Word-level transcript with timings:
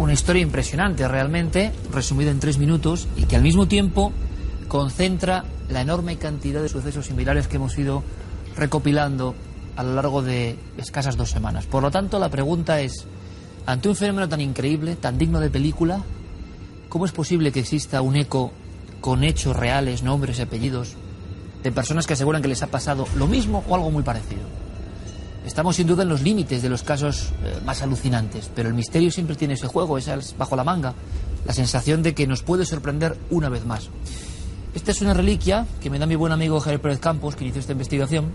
una 0.00 0.14
historia 0.14 0.40
impresionante 0.42 1.06
realmente, 1.06 1.72
resumida 1.92 2.30
en 2.30 2.40
tres 2.40 2.56
minutos 2.56 3.06
y 3.16 3.24
que 3.24 3.36
al 3.36 3.42
mismo 3.42 3.68
tiempo 3.68 4.12
concentra 4.66 5.44
la 5.68 5.82
enorme 5.82 6.16
cantidad 6.16 6.62
de 6.62 6.70
sucesos 6.70 7.04
similares 7.04 7.48
que 7.48 7.56
hemos 7.56 7.76
ido 7.76 8.02
recopilando 8.56 9.34
a 9.76 9.82
lo 9.82 9.94
largo 9.94 10.22
de 10.22 10.58
escasas 10.78 11.18
dos 11.18 11.30
semanas. 11.30 11.66
Por 11.66 11.82
lo 11.82 11.90
tanto, 11.90 12.18
la 12.18 12.30
pregunta 12.30 12.80
es, 12.80 13.04
ante 13.66 13.90
un 13.90 13.96
fenómeno 13.96 14.26
tan 14.26 14.40
increíble, 14.40 14.96
tan 14.96 15.18
digno 15.18 15.38
de 15.38 15.50
película, 15.50 16.00
¿cómo 16.88 17.04
es 17.04 17.12
posible 17.12 17.52
que 17.52 17.60
exista 17.60 18.00
un 18.00 18.16
eco 18.16 18.52
con 19.02 19.22
hechos 19.22 19.54
reales, 19.54 20.02
nombres 20.02 20.38
y 20.38 20.42
apellidos 20.42 20.94
de 21.62 21.72
personas 21.72 22.06
que 22.06 22.14
aseguran 22.14 22.40
que 22.40 22.48
les 22.48 22.62
ha 22.62 22.68
pasado 22.68 23.06
lo 23.16 23.26
mismo 23.26 23.64
o 23.68 23.74
algo 23.74 23.90
muy 23.90 24.02
parecido? 24.02 24.59
Estamos 25.44 25.76
sin 25.76 25.86
duda 25.86 26.02
en 26.02 26.08
los 26.08 26.22
límites 26.22 26.62
de 26.62 26.68
los 26.68 26.82
casos 26.82 27.30
eh, 27.42 27.60
más 27.64 27.82
alucinantes, 27.82 28.50
pero 28.54 28.68
el 28.68 28.74
misterio 28.74 29.10
siempre 29.10 29.36
tiene 29.36 29.54
ese 29.54 29.66
juego, 29.66 29.96
esa 29.96 30.14
es 30.14 30.36
bajo 30.36 30.54
la 30.54 30.64
manga, 30.64 30.94
la 31.46 31.54
sensación 31.54 32.02
de 32.02 32.14
que 32.14 32.26
nos 32.26 32.42
puede 32.42 32.66
sorprender 32.66 33.16
una 33.30 33.48
vez 33.48 33.64
más. 33.64 33.88
Esta 34.74 34.90
es 34.90 35.00
una 35.00 35.14
reliquia 35.14 35.66
que 35.80 35.90
me 35.90 35.98
da 35.98 36.06
mi 36.06 36.14
buen 36.14 36.32
amigo 36.32 36.60
Javier 36.60 36.80
Pérez 36.80 37.00
Campos, 37.00 37.36
que 37.36 37.44
inició 37.44 37.60
esta 37.60 37.72
investigación. 37.72 38.30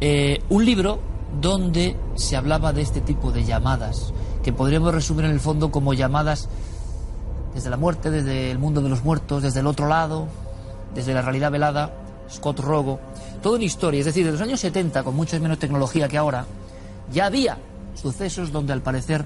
Eh, 0.00 0.42
un 0.48 0.64
libro 0.64 1.00
donde 1.40 1.96
se 2.16 2.36
hablaba 2.36 2.72
de 2.72 2.82
este 2.82 3.00
tipo 3.00 3.30
de 3.30 3.44
llamadas, 3.44 4.12
que 4.42 4.52
podríamos 4.52 4.94
resumir 4.94 5.26
en 5.26 5.32
el 5.32 5.40
fondo 5.40 5.70
como 5.70 5.92
llamadas 5.92 6.48
desde 7.54 7.70
la 7.70 7.76
muerte, 7.76 8.10
desde 8.10 8.50
el 8.50 8.58
mundo 8.58 8.80
de 8.80 8.88
los 8.88 9.04
muertos, 9.04 9.42
desde 9.42 9.60
el 9.60 9.66
otro 9.66 9.86
lado, 9.86 10.28
desde 10.94 11.14
la 11.14 11.22
realidad 11.22 11.50
velada, 11.50 11.92
Scott 12.30 12.60
Rogo, 12.60 13.00
todo 13.42 13.56
en 13.56 13.62
historia, 13.62 14.00
es 14.00 14.06
decir, 14.06 14.24
de 14.24 14.32
los 14.32 14.40
años 14.40 14.60
70, 14.60 15.02
con 15.02 15.14
mucha 15.14 15.38
menos 15.38 15.58
tecnología 15.58 16.08
que 16.08 16.18
ahora, 16.18 16.46
ya 17.12 17.26
había 17.26 17.58
sucesos 17.94 18.52
donde 18.52 18.72
al 18.72 18.82
parecer 18.82 19.24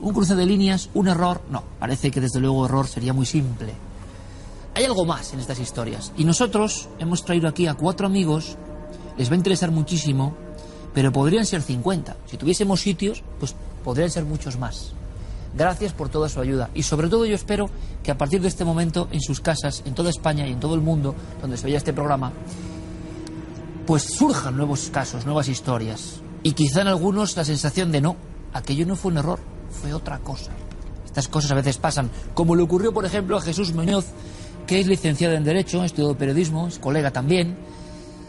un 0.00 0.12
cruce 0.12 0.34
de 0.34 0.46
líneas, 0.46 0.90
un 0.94 1.08
error, 1.08 1.40
no, 1.50 1.62
parece 1.78 2.10
que 2.10 2.20
desde 2.20 2.40
luego 2.40 2.66
error 2.66 2.86
sería 2.86 3.12
muy 3.12 3.26
simple. 3.26 3.72
Hay 4.74 4.84
algo 4.84 5.04
más 5.04 5.32
en 5.32 5.40
estas 5.40 5.58
historias 5.60 6.12
y 6.16 6.24
nosotros 6.24 6.88
hemos 6.98 7.24
traído 7.24 7.48
aquí 7.48 7.66
a 7.66 7.74
cuatro 7.74 8.06
amigos, 8.06 8.56
les 9.16 9.30
va 9.30 9.34
a 9.34 9.36
interesar 9.36 9.70
muchísimo, 9.70 10.34
pero 10.92 11.12
podrían 11.12 11.46
ser 11.46 11.62
50. 11.62 12.16
Si 12.26 12.36
tuviésemos 12.36 12.80
sitios, 12.80 13.22
pues 13.38 13.54
podrían 13.84 14.10
ser 14.10 14.24
muchos 14.24 14.58
más. 14.58 14.92
Gracias 15.56 15.92
por 15.92 16.08
toda 16.08 16.28
su 16.28 16.40
ayuda 16.40 16.70
y 16.74 16.82
sobre 16.82 17.08
todo 17.08 17.24
yo 17.24 17.36
espero 17.36 17.70
que 18.02 18.10
a 18.10 18.18
partir 18.18 18.40
de 18.40 18.48
este 18.48 18.64
momento 18.64 19.08
en 19.12 19.20
sus 19.20 19.40
casas, 19.40 19.82
en 19.86 19.94
toda 19.94 20.10
España 20.10 20.46
y 20.48 20.52
en 20.52 20.58
todo 20.58 20.74
el 20.74 20.80
mundo 20.80 21.14
donde 21.40 21.56
se 21.56 21.66
vea 21.66 21.78
este 21.78 21.92
programa, 21.92 22.32
pues 23.86 24.04
surjan 24.04 24.56
nuevos 24.56 24.90
casos, 24.90 25.24
nuevas 25.24 25.48
historias. 25.48 26.20
Y 26.42 26.52
quizá 26.52 26.82
en 26.82 26.88
algunos 26.88 27.36
la 27.36 27.44
sensación 27.44 27.92
de 27.92 28.00
no, 28.00 28.16
aquello 28.52 28.86
no 28.86 28.96
fue 28.96 29.12
un 29.12 29.18
error, 29.18 29.38
fue 29.70 29.92
otra 29.92 30.18
cosa. 30.18 30.52
Estas 31.04 31.28
cosas 31.28 31.52
a 31.52 31.54
veces 31.54 31.78
pasan, 31.78 32.10
como 32.34 32.56
le 32.56 32.62
ocurrió, 32.62 32.92
por 32.92 33.04
ejemplo, 33.04 33.36
a 33.36 33.40
Jesús 33.40 33.72
Muñoz, 33.72 34.06
que 34.66 34.80
es 34.80 34.86
licenciado 34.86 35.34
en 35.34 35.44
Derecho, 35.44 35.84
estudiado 35.84 36.16
periodismo, 36.16 36.68
es 36.68 36.78
colega 36.78 37.10
también. 37.10 37.56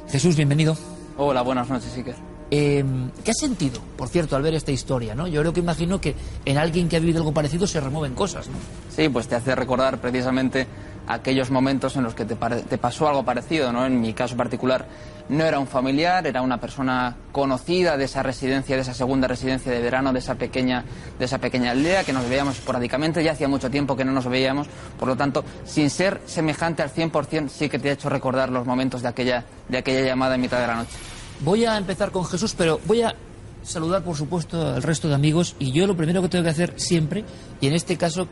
Jesús, 0.09 0.35
bienvenido. 0.35 0.77
Hola, 1.17 1.41
buenas 1.41 1.69
noches, 1.69 1.93
Iker. 1.95 2.15
Eh, 2.51 2.85
¿Qué 3.23 3.31
has 3.31 3.39
sentido, 3.39 3.81
por 3.97 4.07
cierto, 4.07 4.35
al 4.35 4.43
ver 4.43 4.53
esta 4.53 4.71
historia? 4.71 5.15
¿no? 5.15 5.27
Yo 5.27 5.41
creo 5.41 5.53
que 5.53 5.61
imagino 5.61 5.99
que 5.99 6.15
en 6.45 6.57
alguien 6.57 6.87
que 6.87 6.97
ha 6.97 6.99
vivido 6.99 7.19
algo 7.19 7.33
parecido 7.33 7.65
se 7.65 7.79
remueven 7.79 8.13
cosas. 8.13 8.47
¿no? 8.47 8.53
Sí, 8.95 9.09
pues 9.09 9.27
te 9.27 9.35
hace 9.35 9.55
recordar 9.55 9.99
precisamente 9.99 10.67
aquellos 11.07 11.51
momentos 11.51 11.95
en 11.95 12.03
los 12.03 12.15
que 12.15 12.25
te, 12.25 12.35
te 12.35 12.77
pasó 12.77 13.07
algo 13.07 13.23
parecido. 13.23 13.71
¿no? 13.71 13.85
En 13.85 13.99
mi 13.99 14.13
caso 14.13 14.35
particular, 14.35 14.85
no 15.29 15.43
era 15.43 15.59
un 15.59 15.67
familiar, 15.67 16.27
era 16.27 16.41
una 16.41 16.59
persona 16.59 17.15
conocida 17.31 17.97
de 17.97 18.05
esa 18.05 18.21
residencia, 18.21 18.75
de 18.75 18.83
esa 18.83 18.93
segunda 18.93 19.27
residencia 19.27 19.71
de 19.71 19.81
verano, 19.81 20.13
de 20.13 20.19
esa 20.19 20.35
pequeña, 20.35 20.83
de 21.17 21.25
esa 21.25 21.39
pequeña 21.39 21.71
aldea 21.71 22.03
que 22.03 22.13
nos 22.13 22.27
veíamos 22.29 22.57
esporádicamente, 22.57 23.23
ya 23.23 23.31
hacía 23.31 23.47
mucho 23.47 23.69
tiempo 23.69 23.95
que 23.95 24.05
no 24.05 24.11
nos 24.11 24.27
veíamos, 24.27 24.67
por 24.99 25.07
lo 25.07 25.15
tanto, 25.15 25.43
sin 25.65 25.89
ser 25.89 26.21
semejante 26.25 26.83
al 26.83 26.93
100%, 26.93 27.49
sí 27.49 27.69
que 27.69 27.79
te 27.79 27.89
ha 27.89 27.93
hecho 27.93 28.09
recordar 28.09 28.51
los 28.51 28.65
momentos 28.67 29.01
de 29.01 29.07
aquella, 29.07 29.45
de 29.67 29.79
aquella 29.79 30.01
llamada 30.01 30.35
en 30.35 30.41
mitad 30.41 30.59
de 30.59 30.67
la 30.67 30.75
noche. 30.75 30.95
Voy 31.41 31.65
a 31.65 31.77
empezar 31.77 32.11
con 32.11 32.25
Jesús, 32.25 32.53
pero 32.55 32.79
voy 32.85 33.01
a 33.01 33.15
saludar, 33.63 34.03
por 34.03 34.15
supuesto, 34.15 34.75
al 34.75 34.83
resto 34.83 35.09
de 35.09 35.15
amigos 35.15 35.55
y 35.57 35.71
yo 35.71 35.87
lo 35.87 35.97
primero 35.97 36.21
que 36.21 36.29
tengo 36.29 36.43
que 36.43 36.51
hacer 36.51 36.73
siempre, 36.77 37.25
y 37.59 37.67
en 37.67 37.73
este 37.73 37.97
caso 37.97 38.27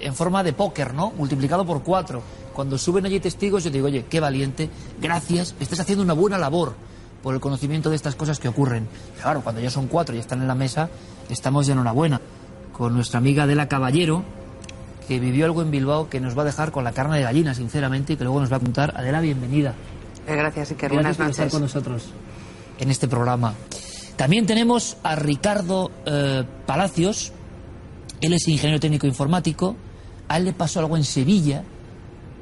en 0.00 0.14
forma 0.14 0.42
de 0.42 0.52
póker, 0.52 0.94
¿no? 0.94 1.12
Multiplicado 1.16 1.64
por 1.64 1.82
cuatro 1.82 2.22
cuando 2.60 2.76
suben 2.76 3.06
allí 3.06 3.20
testigos, 3.20 3.64
yo 3.64 3.70
digo, 3.70 3.86
oye, 3.86 4.04
qué 4.08 4.20
valiente, 4.20 4.68
gracias, 5.00 5.54
estás 5.60 5.80
haciendo 5.80 6.04
una 6.04 6.12
buena 6.12 6.36
labor 6.36 6.74
por 7.22 7.34
el 7.34 7.40
conocimiento 7.40 7.90
de 7.90 7.96
estas 7.96 8.16
cosas 8.16 8.38
que 8.38 8.48
ocurren. 8.48 8.88
Claro, 9.20 9.42
cuando 9.42 9.60
ya 9.60 9.70
son 9.70 9.86
cuatro 9.86 10.14
y 10.14 10.18
están 10.18 10.40
en 10.40 10.48
la 10.48 10.54
mesa, 10.54 10.88
estamos 11.28 11.66
de 11.66 11.72
enhorabuena 11.72 12.20
con 12.72 12.94
nuestra 12.94 13.18
amiga 13.18 13.44
Adela 13.44 13.68
Caballero, 13.68 14.24
que 15.06 15.18
vivió 15.18 15.44
algo 15.44 15.62
en 15.62 15.70
Bilbao 15.70 16.08
que 16.08 16.20
nos 16.20 16.36
va 16.36 16.42
a 16.42 16.44
dejar 16.44 16.70
con 16.70 16.84
la 16.84 16.92
carne 16.92 17.16
de 17.16 17.22
gallina, 17.22 17.54
sinceramente, 17.54 18.12
y 18.12 18.16
que 18.16 18.24
luego 18.24 18.40
nos 18.40 18.52
va 18.52 18.56
a 18.56 18.60
contar. 18.60 18.92
Adela, 18.96 19.20
bienvenida. 19.20 19.74
Eh, 20.26 20.36
gracias, 20.36 20.70
Iker. 20.70 20.92
Gracias 20.92 21.16
por 21.16 21.30
estar 21.30 21.50
con 21.50 21.62
nosotros 21.62 22.04
en 22.78 22.90
este 22.90 23.08
programa. 23.08 23.54
También 24.16 24.46
tenemos 24.46 24.96
a 25.02 25.16
Ricardo 25.16 25.90
eh, 26.04 26.44
Palacios, 26.66 27.32
él 28.20 28.32
es 28.32 28.46
ingeniero 28.48 28.80
técnico 28.80 29.06
informático, 29.06 29.76
a 30.28 30.38
él 30.38 30.44
le 30.44 30.52
pasó 30.52 30.80
algo 30.80 30.96
en 30.96 31.04
Sevilla, 31.04 31.64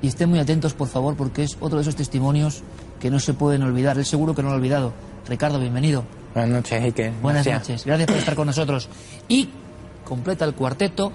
y 0.00 0.06
estén 0.06 0.30
muy 0.30 0.38
atentos, 0.38 0.74
por 0.74 0.88
favor, 0.88 1.16
porque 1.16 1.42
es 1.42 1.56
otro 1.60 1.78
de 1.78 1.82
esos 1.82 1.96
testimonios 1.96 2.62
que 3.00 3.10
no 3.10 3.18
se 3.18 3.34
pueden 3.34 3.62
olvidar. 3.62 3.98
Él 3.98 4.04
seguro 4.04 4.34
que 4.34 4.42
no 4.42 4.48
lo 4.48 4.54
ha 4.54 4.58
olvidado. 4.58 4.92
Ricardo, 5.26 5.58
bienvenido. 5.58 6.04
Buenas 6.34 6.50
noches, 6.50 6.82
Ike. 6.82 7.12
Buenas 7.20 7.46
noches. 7.46 7.84
Gracias 7.84 8.06
por 8.06 8.16
estar 8.16 8.34
con 8.36 8.46
nosotros. 8.46 8.88
Y 9.28 9.48
completa 10.04 10.44
el 10.44 10.54
cuarteto 10.54 11.12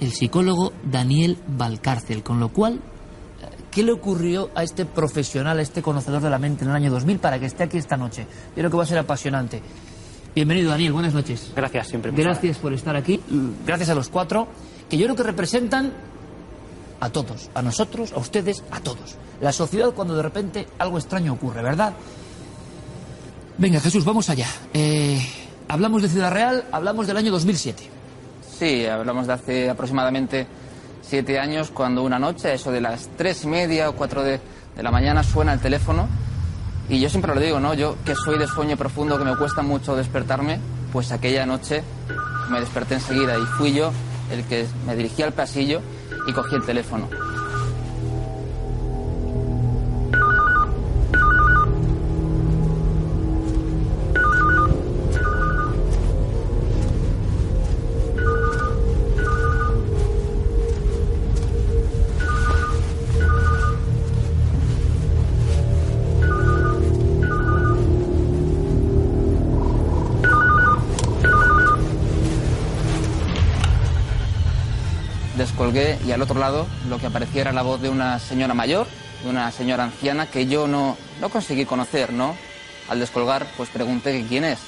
el 0.00 0.12
psicólogo 0.12 0.72
Daniel 0.84 1.38
Valcárcel, 1.48 2.22
con 2.22 2.40
lo 2.40 2.50
cual 2.50 2.80
¿Qué 3.70 3.82
le 3.82 3.92
ocurrió 3.92 4.50
a 4.54 4.62
este 4.62 4.86
profesional, 4.86 5.58
a 5.58 5.62
este 5.62 5.82
conocedor 5.82 6.22
de 6.22 6.30
la 6.30 6.38
mente 6.38 6.64
en 6.64 6.70
el 6.70 6.76
año 6.76 6.90
2000 6.90 7.18
para 7.18 7.38
que 7.38 7.46
esté 7.46 7.64
aquí 7.64 7.76
esta 7.76 7.96
noche? 7.96 8.22
Yo 8.22 8.54
creo 8.54 8.70
que 8.70 8.76
va 8.76 8.82
a 8.82 8.86
ser 8.86 8.98
apasionante. 8.98 9.62
Bienvenido, 10.38 10.70
Daniel. 10.70 10.92
Buenas 10.92 11.14
noches. 11.14 11.50
Gracias, 11.56 11.88
siempre. 11.88 12.12
Gracias 12.12 12.58
por 12.58 12.72
estar 12.72 12.94
aquí. 12.94 13.20
Gracias 13.66 13.88
a 13.88 13.94
los 13.96 14.08
cuatro, 14.08 14.46
que 14.88 14.96
yo 14.96 15.06
creo 15.06 15.16
que 15.16 15.24
representan 15.24 15.92
a 17.00 17.10
todos, 17.10 17.50
a 17.54 17.60
nosotros, 17.60 18.12
a 18.12 18.18
ustedes, 18.18 18.62
a 18.70 18.78
todos. 18.78 19.16
La 19.40 19.50
sociedad 19.50 19.92
cuando 19.92 20.14
de 20.14 20.22
repente 20.22 20.68
algo 20.78 20.96
extraño 20.96 21.32
ocurre, 21.32 21.60
¿verdad? 21.60 21.92
Venga, 23.56 23.80
Jesús, 23.80 24.04
vamos 24.04 24.30
allá. 24.30 24.46
Eh, 24.74 25.20
hablamos 25.66 26.02
de 26.02 26.08
Ciudad 26.08 26.30
Real, 26.30 26.66
hablamos 26.70 27.08
del 27.08 27.16
año 27.16 27.32
2007. 27.32 27.82
Sí, 28.60 28.86
hablamos 28.86 29.26
de 29.26 29.32
hace 29.32 29.68
aproximadamente 29.68 30.46
siete 31.02 31.40
años, 31.40 31.72
cuando 31.72 32.04
una 32.04 32.20
noche, 32.20 32.54
eso 32.54 32.70
de 32.70 32.80
las 32.80 33.08
tres 33.16 33.42
y 33.42 33.48
media 33.48 33.90
o 33.90 33.96
cuatro 33.96 34.22
de, 34.22 34.38
de 34.76 34.82
la 34.84 34.92
mañana, 34.92 35.24
suena 35.24 35.52
el 35.52 35.58
teléfono. 35.58 36.06
Y 36.88 37.00
yo 37.00 37.10
siempre 37.10 37.34
lo 37.34 37.40
digo, 37.40 37.60
¿no? 37.60 37.74
Yo 37.74 37.96
que 38.04 38.14
soy 38.14 38.38
de 38.38 38.46
sueño 38.46 38.76
profundo, 38.76 39.18
que 39.18 39.24
me 39.24 39.36
cuesta 39.36 39.62
mucho 39.62 39.94
despertarme, 39.94 40.58
pues 40.92 41.12
aquella 41.12 41.44
noche 41.44 41.82
me 42.50 42.60
desperté 42.60 42.94
enseguida 42.94 43.38
y 43.38 43.42
fui 43.58 43.74
yo 43.74 43.92
el 44.30 44.44
que 44.44 44.66
me 44.86 44.96
dirigía 44.96 45.26
al 45.26 45.32
pasillo 45.32 45.82
y 46.26 46.32
cogí 46.32 46.54
el 46.54 46.64
teléfono. 46.64 47.08
Y 76.06 76.10
al 76.10 76.22
otro 76.22 76.40
lado 76.40 76.66
lo 76.88 76.98
que 76.98 77.06
aparecía 77.06 77.42
era 77.42 77.52
la 77.52 77.62
voz 77.62 77.80
de 77.80 77.88
una 77.88 78.18
señora 78.18 78.52
mayor, 78.52 78.88
de 79.22 79.30
una 79.30 79.52
señora 79.52 79.84
anciana 79.84 80.26
que 80.26 80.46
yo 80.46 80.66
no, 80.66 80.96
no 81.20 81.28
conseguí 81.28 81.64
conocer, 81.66 82.12
¿no? 82.12 82.34
Al 82.88 82.98
descolgar, 82.98 83.46
pues 83.56 83.68
pregunté 83.68 84.24
quién 84.28 84.44
es. 84.44 84.58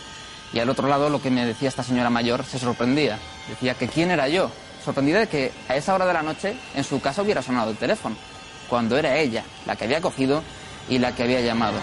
Y 0.53 0.61
al 0.61 0.69
otro 0.69 0.87
lado 0.87 1.11
lo 1.11 1.21
que 1.21 1.31
me 1.31 1.45
decía 1.45 1.69
esta 1.69 1.83
señora 1.83 2.11
mayor 2.11 2.45
se 2.45 2.61
sorprendía. 2.61 3.19
Decía 3.49 3.75
que 3.75 3.89
quién 3.89 4.13
era 4.13 4.29
yo. 4.29 4.51
Sorprendida 4.85 5.19
de 5.19 5.27
que 5.27 5.53
a 5.69 5.75
esa 5.75 5.95
hora 5.95 6.07
de 6.07 6.13
la 6.13 6.23
noche 6.23 6.55
en 6.77 6.85
su 6.85 7.01
casa 7.01 7.23
hubiera 7.23 7.43
sonado 7.43 7.71
el 7.73 7.77
teléfono, 7.77 8.15
cuando 8.69 8.97
era 8.97 9.17
ella 9.17 9.43
la 9.67 9.75
que 9.75 9.87
había 9.87 10.01
cogido 10.01 10.45
y 10.89 10.99
la 10.99 11.15
que 11.15 11.25
había 11.25 11.41
llamado. 11.41 11.79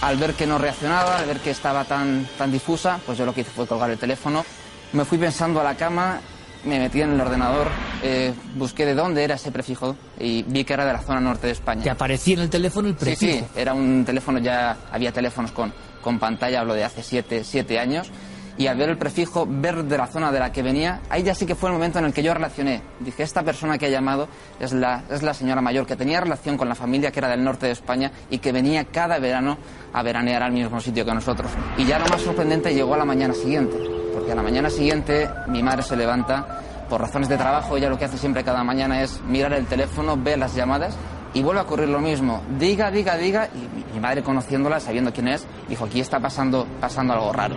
Al 0.00 0.16
ver 0.16 0.34
que 0.34 0.48
no 0.48 0.58
reaccionaba, 0.58 1.18
al 1.18 1.26
ver 1.26 1.38
que 1.38 1.50
estaba 1.50 1.84
tan, 1.84 2.26
tan 2.36 2.50
difusa, 2.50 2.98
pues 3.06 3.16
yo 3.16 3.24
lo 3.24 3.32
que 3.32 3.42
hice 3.42 3.52
fue 3.52 3.68
colgar 3.68 3.90
el 3.90 3.98
teléfono. 3.98 4.44
Me 4.92 5.04
fui 5.04 5.16
pensando 5.18 5.60
a 5.60 5.64
la 5.64 5.74
cama, 5.74 6.20
me 6.64 6.78
metí 6.78 7.00
en 7.00 7.12
el 7.12 7.20
ordenador, 7.20 7.68
eh, 8.02 8.34
busqué 8.56 8.84
de 8.84 8.94
dónde 8.94 9.24
era 9.24 9.36
ese 9.36 9.50
prefijo 9.50 9.96
y 10.18 10.42
vi 10.42 10.64
que 10.64 10.74
era 10.74 10.84
de 10.84 10.92
la 10.92 11.00
zona 11.00 11.20
norte 11.20 11.46
de 11.46 11.54
España. 11.54 11.82
Que 11.82 11.90
aparecía 11.90 12.34
en 12.34 12.40
el 12.40 12.50
teléfono 12.50 12.88
el 12.88 12.94
prefijo. 12.94 13.32
Sí, 13.32 13.38
sí, 13.38 13.44
era 13.56 13.72
un 13.72 14.04
teléfono 14.04 14.38
ya, 14.38 14.76
había 14.92 15.10
teléfonos 15.10 15.52
con, 15.52 15.72
con 16.02 16.18
pantalla, 16.18 16.60
hablo 16.60 16.74
de 16.74 16.84
hace 16.84 17.02
siete, 17.02 17.42
siete 17.42 17.78
años, 17.78 18.10
y 18.58 18.66
al 18.66 18.76
ver 18.76 18.90
el 18.90 18.98
prefijo, 18.98 19.46
ver 19.48 19.82
de 19.82 19.96
la 19.96 20.06
zona 20.06 20.30
de 20.30 20.38
la 20.38 20.52
que 20.52 20.62
venía, 20.62 21.00
ahí 21.08 21.22
ya 21.22 21.34
sí 21.34 21.46
que 21.46 21.54
fue 21.54 21.70
el 21.70 21.72
momento 21.72 21.98
en 21.98 22.04
el 22.04 22.12
que 22.12 22.22
yo 22.22 22.34
relacioné. 22.34 22.82
Dije, 23.00 23.22
esta 23.22 23.42
persona 23.42 23.78
que 23.78 23.86
ha 23.86 23.88
llamado 23.88 24.28
es 24.60 24.74
la, 24.74 25.04
es 25.10 25.22
la 25.22 25.32
señora 25.32 25.62
mayor, 25.62 25.86
que 25.86 25.96
tenía 25.96 26.20
relación 26.20 26.58
con 26.58 26.68
la 26.68 26.74
familia 26.74 27.10
que 27.10 27.18
era 27.18 27.28
del 27.28 27.42
norte 27.42 27.64
de 27.64 27.72
España 27.72 28.12
y 28.28 28.38
que 28.38 28.52
venía 28.52 28.84
cada 28.84 29.18
verano 29.18 29.56
a 29.94 30.02
veranear 30.02 30.42
al 30.42 30.52
mismo 30.52 30.80
sitio 30.82 31.04
que 31.06 31.14
nosotros. 31.14 31.50
Y 31.78 31.86
ya 31.86 31.98
lo 31.98 32.06
más 32.08 32.20
sorprendente 32.20 32.74
llegó 32.74 32.92
a 32.92 32.98
la 32.98 33.06
mañana 33.06 33.32
siguiente, 33.32 33.74
porque 34.12 34.32
a 34.32 34.34
la 34.34 34.42
mañana 34.42 34.70
siguiente 34.70 35.28
mi 35.48 35.62
madre 35.62 35.82
se 35.82 35.96
levanta, 35.96 36.60
por 36.88 37.00
razones 37.00 37.28
de 37.28 37.38
trabajo, 37.38 37.76
ella 37.76 37.88
lo 37.88 37.98
que 37.98 38.04
hace 38.04 38.18
siempre 38.18 38.44
cada 38.44 38.62
mañana 38.62 39.02
es 39.02 39.20
mirar 39.22 39.54
el 39.54 39.66
teléfono, 39.66 40.16
ver 40.16 40.38
las 40.38 40.54
llamadas 40.54 40.94
y 41.34 41.42
vuelve 41.42 41.60
a 41.60 41.64
ocurrir 41.64 41.88
lo 41.88 42.00
mismo. 42.00 42.42
Diga, 42.58 42.90
diga, 42.90 43.16
diga. 43.16 43.48
Y 43.54 43.94
mi, 43.94 44.00
madre 44.00 44.22
conociéndola, 44.22 44.80
sabiendo 44.80 45.12
quién 45.12 45.28
es, 45.28 45.46
dijo, 45.68 45.84
aquí 45.84 46.00
está 46.00 46.20
pasando, 46.20 46.66
pasando 46.80 47.14
algo 47.14 47.32
raro. 47.32 47.56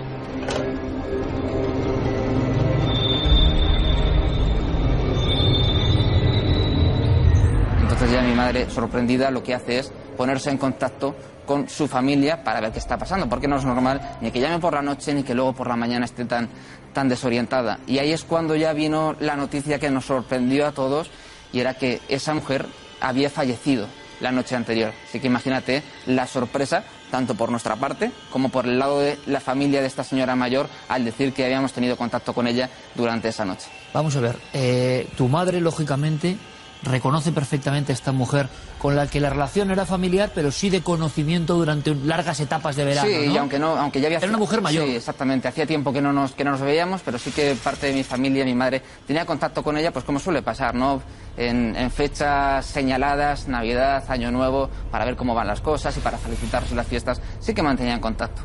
Entonces 7.82 8.12
ya 8.12 8.22
mi 8.22 8.34
madre, 8.34 8.70
sorprendida, 8.70 9.32
lo 9.32 9.44
que 9.44 9.54
hace 9.54 9.80
es 9.80 9.92
ponerse 10.16 10.50
en 10.50 10.58
contacto 10.58 11.16
con 11.46 11.70
su 11.70 11.88
familia 11.88 12.44
para 12.44 12.60
ver 12.60 12.72
qué 12.72 12.80
está 12.80 12.98
pasando, 12.98 13.30
porque 13.30 13.48
no 13.48 13.58
es 13.58 13.66
normal 13.66 14.18
ni 14.22 14.32
que 14.32 14.40
llame 14.40 14.60
por 14.60 14.74
la 14.74 14.82
noche 14.82 15.14
ni 15.14 15.24
que 15.24 15.36
luego 15.36 15.54
por 15.54 15.68
la 15.68 15.76
mañana 15.76 16.06
esté 16.06 16.26
tan, 16.26 16.50
tan 16.94 17.08
desorientada. 17.08 17.80
Y 17.88 18.00
ahí 18.00 18.12
es 18.12 18.24
cuando 18.24 18.56
ya 18.56 18.74
vino 18.74 19.16
la 19.20 19.36
noticia 19.36 19.80
que 19.80 19.90
nos 19.92 20.06
sorprendió 20.06 20.68
a 20.68 20.72
todos 20.72 21.10
y 21.54 21.60
era 21.60 21.76
que 21.76 22.02
esa 22.10 22.34
mujer 22.34 22.66
había 23.00 23.30
fallecido 23.30 23.88
la 24.20 24.32
noche 24.32 24.56
anterior. 24.56 24.94
Así 25.08 25.20
que 25.20 25.28
imagínate 25.28 25.84
la 26.08 26.26
sorpresa, 26.28 26.84
tanto 27.12 27.36
por 27.36 27.52
nuestra 27.52 27.76
parte 27.76 28.12
como 28.32 28.50
por 28.50 28.66
el 28.66 28.80
lado 28.80 29.00
de 29.00 29.18
la 29.28 29.40
familia 29.40 29.82
de 29.82 29.88
esta 29.88 30.04
señora 30.04 30.36
mayor, 30.36 30.68
al 30.88 31.06
decir 31.06 31.34
que 31.34 31.46
habíamos 31.46 31.74
tenido 31.74 31.98
contacto 31.98 32.34
con 32.34 32.48
ella 32.48 32.70
durante 32.96 33.30
esa 33.30 33.46
noche. 33.46 33.68
Vamos 33.94 34.16
a 34.16 34.22
ver, 34.22 34.38
eh, 34.54 35.08
tu 35.18 35.28
madre, 35.28 35.62
lógicamente, 35.62 36.38
reconoce 36.86 37.32
perfectamente 37.32 37.92
a 37.92 37.96
esta 37.96 38.12
mujer 38.12 38.48
con 38.80 38.96
la 38.96 39.08
que 39.08 39.20
la 39.20 39.30
relación 39.30 39.72
era 39.72 39.86
familiar, 39.86 40.32
pero 40.34 40.52
sí 40.52 40.70
de 40.70 40.82
conocimiento 40.82 41.56
durante 41.56 41.94
largas 41.94 42.40
etapas 42.40 42.76
de 42.76 42.86
verano. 42.86 43.10
Sí, 43.10 43.28
¿no? 43.28 43.34
y 43.34 43.38
aunque 43.38 43.60
no, 43.60 43.76
aunque 43.76 44.00
ya 44.00 44.08
había 44.08 44.20
Era 44.20 44.30
una 44.30 44.38
mujer 44.38 44.62
mayor. 44.62 44.86
Sí, 44.86 44.96
exactamente. 44.96 45.48
Hacía 45.48 45.66
tiempo 45.66 45.92
que 45.92 46.02
no 46.02 46.14
nos 46.14 46.32
que 46.34 46.44
no 46.44 46.52
nos 46.52 46.62
veíamos, 46.62 47.02
pero 47.04 47.18
sí 47.18 47.32
que 47.32 47.56
parte 47.56 47.88
de 47.88 47.94
mi 47.94 48.04
familia, 48.04 48.46
mi 48.46 48.56
madre, 48.56 48.82
tenía 49.06 49.26
contacto 49.26 49.64
con 49.64 49.78
ella, 49.78 49.92
pues 49.92 50.06
como 50.06 50.20
suele 50.20 50.42
pasar, 50.42 50.76
¿no? 50.76 51.02
En, 51.38 51.76
en 51.76 51.92
fechas 51.92 52.66
señaladas, 52.66 53.48
Navidad, 53.48 54.04
Año 54.08 54.32
Nuevo, 54.32 54.70
para 54.92 55.04
ver 55.06 55.16
cómo 55.16 55.34
van 55.36 55.48
las 55.48 55.62
cosas 55.62 55.98
y 55.98 56.00
para 56.00 56.18
felicitarse 56.18 56.76
las 56.76 56.88
fiestas, 56.88 57.22
sí 57.40 57.54
que 57.54 57.62
mantenían 57.62 58.00
contacto. 58.00 58.42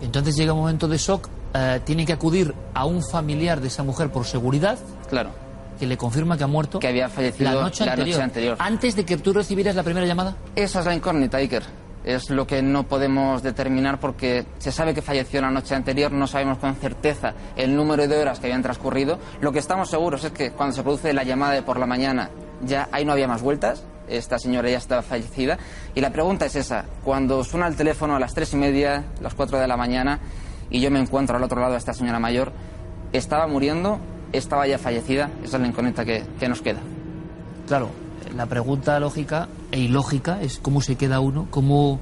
Entonces 0.00 0.36
llega 0.36 0.52
un 0.52 0.60
momento 0.60 0.88
de 0.88 0.96
shock, 0.96 1.28
eh, 1.54 1.80
tiene 1.84 2.06
que 2.06 2.12
acudir 2.12 2.54
a 2.74 2.84
un 2.86 3.02
familiar 3.02 3.60
de 3.60 3.68
esa 3.68 3.82
mujer 3.82 4.10
por 4.10 4.24
seguridad, 4.24 4.78
Claro. 5.08 5.47
Que 5.78 5.86
le 5.86 5.96
confirma 5.96 6.36
que 6.36 6.44
ha 6.44 6.48
muerto 6.48 6.78
Que 6.78 6.88
había 6.88 7.08
fallecido 7.08 7.52
la 7.52 7.62
noche, 7.62 7.84
la 7.84 7.92
anterior, 7.92 8.16
noche 8.16 8.24
anterior. 8.24 8.56
Antes 8.58 8.96
de 8.96 9.04
que 9.04 9.16
tú 9.16 9.32
recibieras 9.32 9.74
la 9.74 9.82
primera 9.82 10.06
llamada. 10.06 10.36
Esa 10.54 10.80
es 10.80 10.86
la 10.86 10.94
incógnita, 10.94 11.38
Iker. 11.38 11.62
Es 12.04 12.30
lo 12.30 12.46
que 12.46 12.62
no 12.62 12.84
podemos 12.84 13.42
determinar 13.42 14.00
porque 14.00 14.46
se 14.58 14.72
sabe 14.72 14.94
que 14.94 15.02
falleció 15.02 15.40
la 15.40 15.50
noche 15.50 15.74
anterior, 15.74 16.10
no 16.12 16.26
sabemos 16.26 16.58
con 16.58 16.74
certeza 16.76 17.34
el 17.56 17.74
número 17.74 18.06
de 18.06 18.18
horas 18.18 18.38
que 18.38 18.46
habían 18.46 18.62
transcurrido. 18.62 19.18
Lo 19.40 19.52
que 19.52 19.58
estamos 19.58 19.90
seguros 19.90 20.24
es 20.24 20.32
que 20.32 20.52
cuando 20.52 20.74
se 20.74 20.82
produce 20.82 21.12
la 21.12 21.24
llamada 21.24 21.52
de 21.52 21.62
por 21.62 21.78
la 21.78 21.86
mañana, 21.86 22.30
ya 22.62 22.88
ahí 22.92 23.04
no 23.04 23.12
había 23.12 23.28
más 23.28 23.42
vueltas, 23.42 23.84
esta 24.08 24.38
señora 24.38 24.70
ya 24.70 24.78
estaba 24.78 25.02
fallecida. 25.02 25.58
Y 25.94 26.00
la 26.00 26.10
pregunta 26.10 26.46
es 26.46 26.56
esa, 26.56 26.86
cuando 27.04 27.44
suena 27.44 27.66
el 27.66 27.76
teléfono 27.76 28.16
a 28.16 28.20
las 28.20 28.32
tres 28.32 28.52
y 28.54 28.56
media, 28.56 29.04
las 29.20 29.34
cuatro 29.34 29.58
de 29.58 29.68
la 29.68 29.76
mañana, 29.76 30.20
y 30.70 30.80
yo 30.80 30.90
me 30.90 31.00
encuentro 31.00 31.36
al 31.36 31.42
otro 31.42 31.60
lado 31.60 31.72
de 31.72 31.78
esta 31.78 31.92
señora 31.92 32.18
mayor, 32.18 32.52
¿estaba 33.12 33.46
muriendo? 33.46 33.98
¿Estaba 34.32 34.66
ya 34.66 34.78
fallecida? 34.78 35.30
Esa 35.42 35.56
es 35.56 35.62
la 35.62 35.68
incógnita 35.68 36.04
que, 36.04 36.24
que 36.38 36.48
nos 36.48 36.60
queda. 36.60 36.80
Claro, 37.66 37.90
la 38.36 38.46
pregunta 38.46 38.98
lógica 39.00 39.48
e 39.72 39.80
ilógica 39.80 40.40
es 40.42 40.58
cómo 40.58 40.80
se 40.80 40.96
queda 40.96 41.20
uno, 41.20 41.46
cómo 41.50 42.00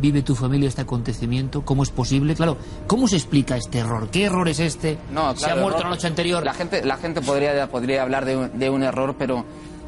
vive 0.00 0.22
tu 0.22 0.34
familia 0.34 0.68
este 0.68 0.82
acontecimiento, 0.82 1.64
cómo 1.64 1.82
es 1.82 1.90
posible. 1.90 2.34
Claro, 2.34 2.56
¿cómo 2.86 3.08
se 3.08 3.16
explica 3.16 3.56
este 3.56 3.78
error? 3.78 4.08
¿Qué 4.10 4.24
error 4.24 4.48
es 4.48 4.60
este? 4.60 4.98
No, 5.12 5.36
se 5.36 5.50
ha 5.50 5.56
muerto 5.56 5.78
error. 5.78 5.84
la 5.84 5.90
noche 5.90 6.06
anterior. 6.06 6.44
La 6.44 6.54
gente, 6.54 6.84
la 6.84 6.96
gente 6.96 7.20
podría, 7.20 7.68
podría 7.68 8.02
hablar 8.02 8.24
de 8.24 8.36
un, 8.36 8.58
de 8.58 8.70
un 8.70 8.82
error, 8.82 9.16
pero 9.18 9.44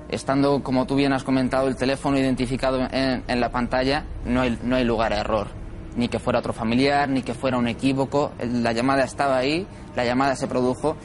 estando, 0.08 0.62
como 0.62 0.86
tú 0.86 0.94
bien 0.94 1.12
has 1.12 1.24
comentado, 1.24 1.68
el 1.68 1.76
teléfono 1.76 2.18
identificado 2.18 2.80
en, 2.90 3.24
en 3.26 3.40
la 3.40 3.50
pantalla, 3.50 4.04
no 4.24 4.42
hay, 4.42 4.58
no 4.62 4.76
hay 4.76 4.84
lugar 4.84 5.12
a 5.12 5.20
error. 5.20 5.48
Ni 5.96 6.08
que 6.08 6.18
fuera 6.18 6.40
otro 6.40 6.52
familiar, 6.52 7.08
ni 7.08 7.22
que 7.22 7.34
fuera 7.34 7.56
un 7.56 7.68
equívoco. 7.68 8.32
La 8.40 8.72
llamada 8.72 9.04
estaba 9.04 9.38
ahí, 9.38 9.66
la 9.96 10.04
llamada 10.04 10.36
se 10.36 10.46
produjo 10.46 10.96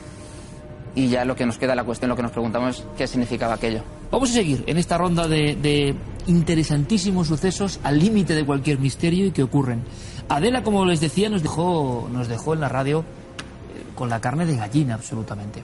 y 0.96 1.08
ya 1.08 1.26
lo 1.26 1.36
que 1.36 1.46
nos 1.46 1.58
queda 1.58 1.76
la 1.76 1.84
cuestión, 1.84 2.10
lo 2.10 2.16
que 2.16 2.24
nos 2.24 2.32
preguntamos 2.32 2.80
es 2.80 2.86
qué 2.98 3.08
significaba 3.08 3.56
aquello. 3.56 3.84
Vamos 4.12 4.30
a 4.32 4.34
seguir 4.34 4.64
en 4.68 4.78
esta 4.78 4.98
ronda 4.98 5.28
de, 5.28 5.56
de 5.56 5.96
interesantísimos 6.28 7.28
sucesos 7.28 7.80
al 7.84 8.00
límite 8.00 8.36
de 8.36 8.46
cualquier 8.46 8.80
misterio 8.80 9.26
y 9.26 9.32
que 9.32 9.44
ocurren. 9.44 9.84
Adela, 10.30 10.64
como 10.64 10.86
les 10.86 11.00
decía, 11.00 11.30
nos 11.30 11.44
dejó, 11.44 12.10
nos 12.12 12.28
dejó 12.28 12.54
en 12.54 12.62
la 12.62 12.70
radio 12.70 13.00
eh, 13.00 13.84
con 13.96 14.10
la 14.10 14.20
carne 14.22 14.46
de 14.46 14.56
gallina, 14.56 14.96
absolutamente. 14.96 15.64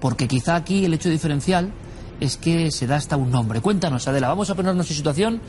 Porque 0.00 0.28
quizá 0.28 0.56
aquí 0.56 0.84
el 0.84 0.94
hecho 0.94 1.08
diferencial 1.08 1.72
es 2.20 2.36
que 2.36 2.70
se 2.70 2.86
da 2.86 2.96
hasta 2.96 3.16
un 3.16 3.30
nombre. 3.30 3.60
Cuéntanos, 3.60 4.06
Adela, 4.08 4.28
vamos 4.28 4.50
a 4.50 4.54
ponernos 4.54 4.88
en 4.90 4.96
situación. 4.96 5.40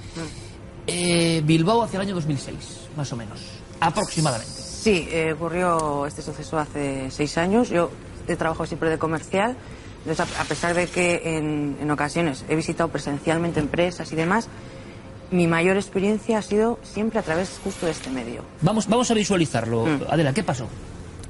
Eh, 0.87 1.41
Bilbao 1.45 1.83
hacia 1.83 1.97
el 1.97 2.07
año 2.07 2.15
2006, 2.15 2.55
más 2.97 3.11
o 3.13 3.15
menos, 3.15 3.39
aproximadamente. 3.79 4.53
Sí, 4.53 5.07
eh, 5.11 5.33
ocurrió 5.33 6.05
este 6.05 6.21
suceso 6.21 6.57
hace 6.57 7.11
seis 7.11 7.37
años. 7.37 7.69
Yo 7.69 7.91
he 8.33 8.35
trabajado 8.35 8.65
siempre 8.65 8.89
de 8.89 8.97
comercial. 8.97 9.55
Entonces, 10.05 10.37
a 10.37 10.41
a 10.41 10.45
pesar 10.45 10.73
de 10.73 10.87
que 10.87 11.37
en, 11.37 11.77
en 11.81 11.91
ocasiones 11.91 12.45
he 12.47 12.55
visitado 12.55 12.89
presencialmente 12.89 13.59
empresas 13.59 14.11
y 14.11 14.15
demás, 14.15 14.47
mi 15.31 15.45
mayor 15.45 15.75
experiencia 15.75 16.37
ha 16.39 16.41
sido 16.41 16.79
siempre 16.83 17.19
a 17.19 17.21
través 17.21 17.59
justo 17.63 17.85
de 17.85 17.91
este 17.91 18.09
medio. 18.09 18.43
Vamos, 18.61 18.87
vamos 18.87 19.11
a 19.11 19.13
visualizarlo. 19.13 19.85
Adela, 20.09 20.33
¿qué 20.33 20.43
pasó? 20.43 20.67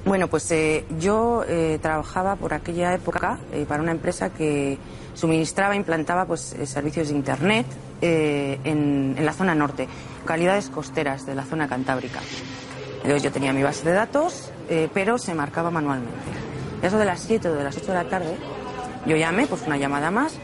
Bueno, 0.06 0.29
pues 0.29 0.50
eh, 0.51 0.86
yo 1.00 1.44
eh, 1.48 1.77
trabajaba 1.82 2.38
por 2.38 2.53
aquella 2.53 2.94
época 2.94 3.39
eh, 3.51 3.65
para 3.68 3.84
una 3.84 3.91
empresa 3.91 4.29
que 4.29 4.77
suministraba, 5.13 5.75
implantaba 5.75 6.25
pues, 6.25 6.53
eh, 6.53 6.65
servicios 6.65 7.10
de 7.10 7.15
Internet 7.15 7.65
eh, 8.01 8.60
en, 8.63 9.15
en 9.18 9.25
la 9.25 9.34
zona 9.34 9.53
norte, 9.56 9.89
calidades 10.25 10.70
costeras 10.70 11.25
de 11.25 11.36
la 11.36 11.44
zona 11.44 11.68
cantábrica. 11.68 12.20
Entonces 12.98 13.24
yo 13.24 13.32
tenía 13.32 13.51
mi 13.51 13.63
base 13.63 13.84
de 13.84 13.94
datos, 13.94 14.51
pero 14.94 15.18
se 15.18 15.34
marcaba 15.34 15.72
manualmente. 15.72 16.13
Eso 16.81 16.98
de 16.98 17.05
las 17.05 17.19
7 17.19 17.50
o 17.50 17.53
de 17.53 17.63
las 17.63 17.75
8 17.77 17.88
de 17.88 17.93
la 17.93 18.09
tarde, 18.09 18.38
yo 19.05 19.15
llamé, 19.15 19.48
pues 19.48 19.63
una 19.67 19.77
llamada 19.77 20.12
más, 20.12 20.38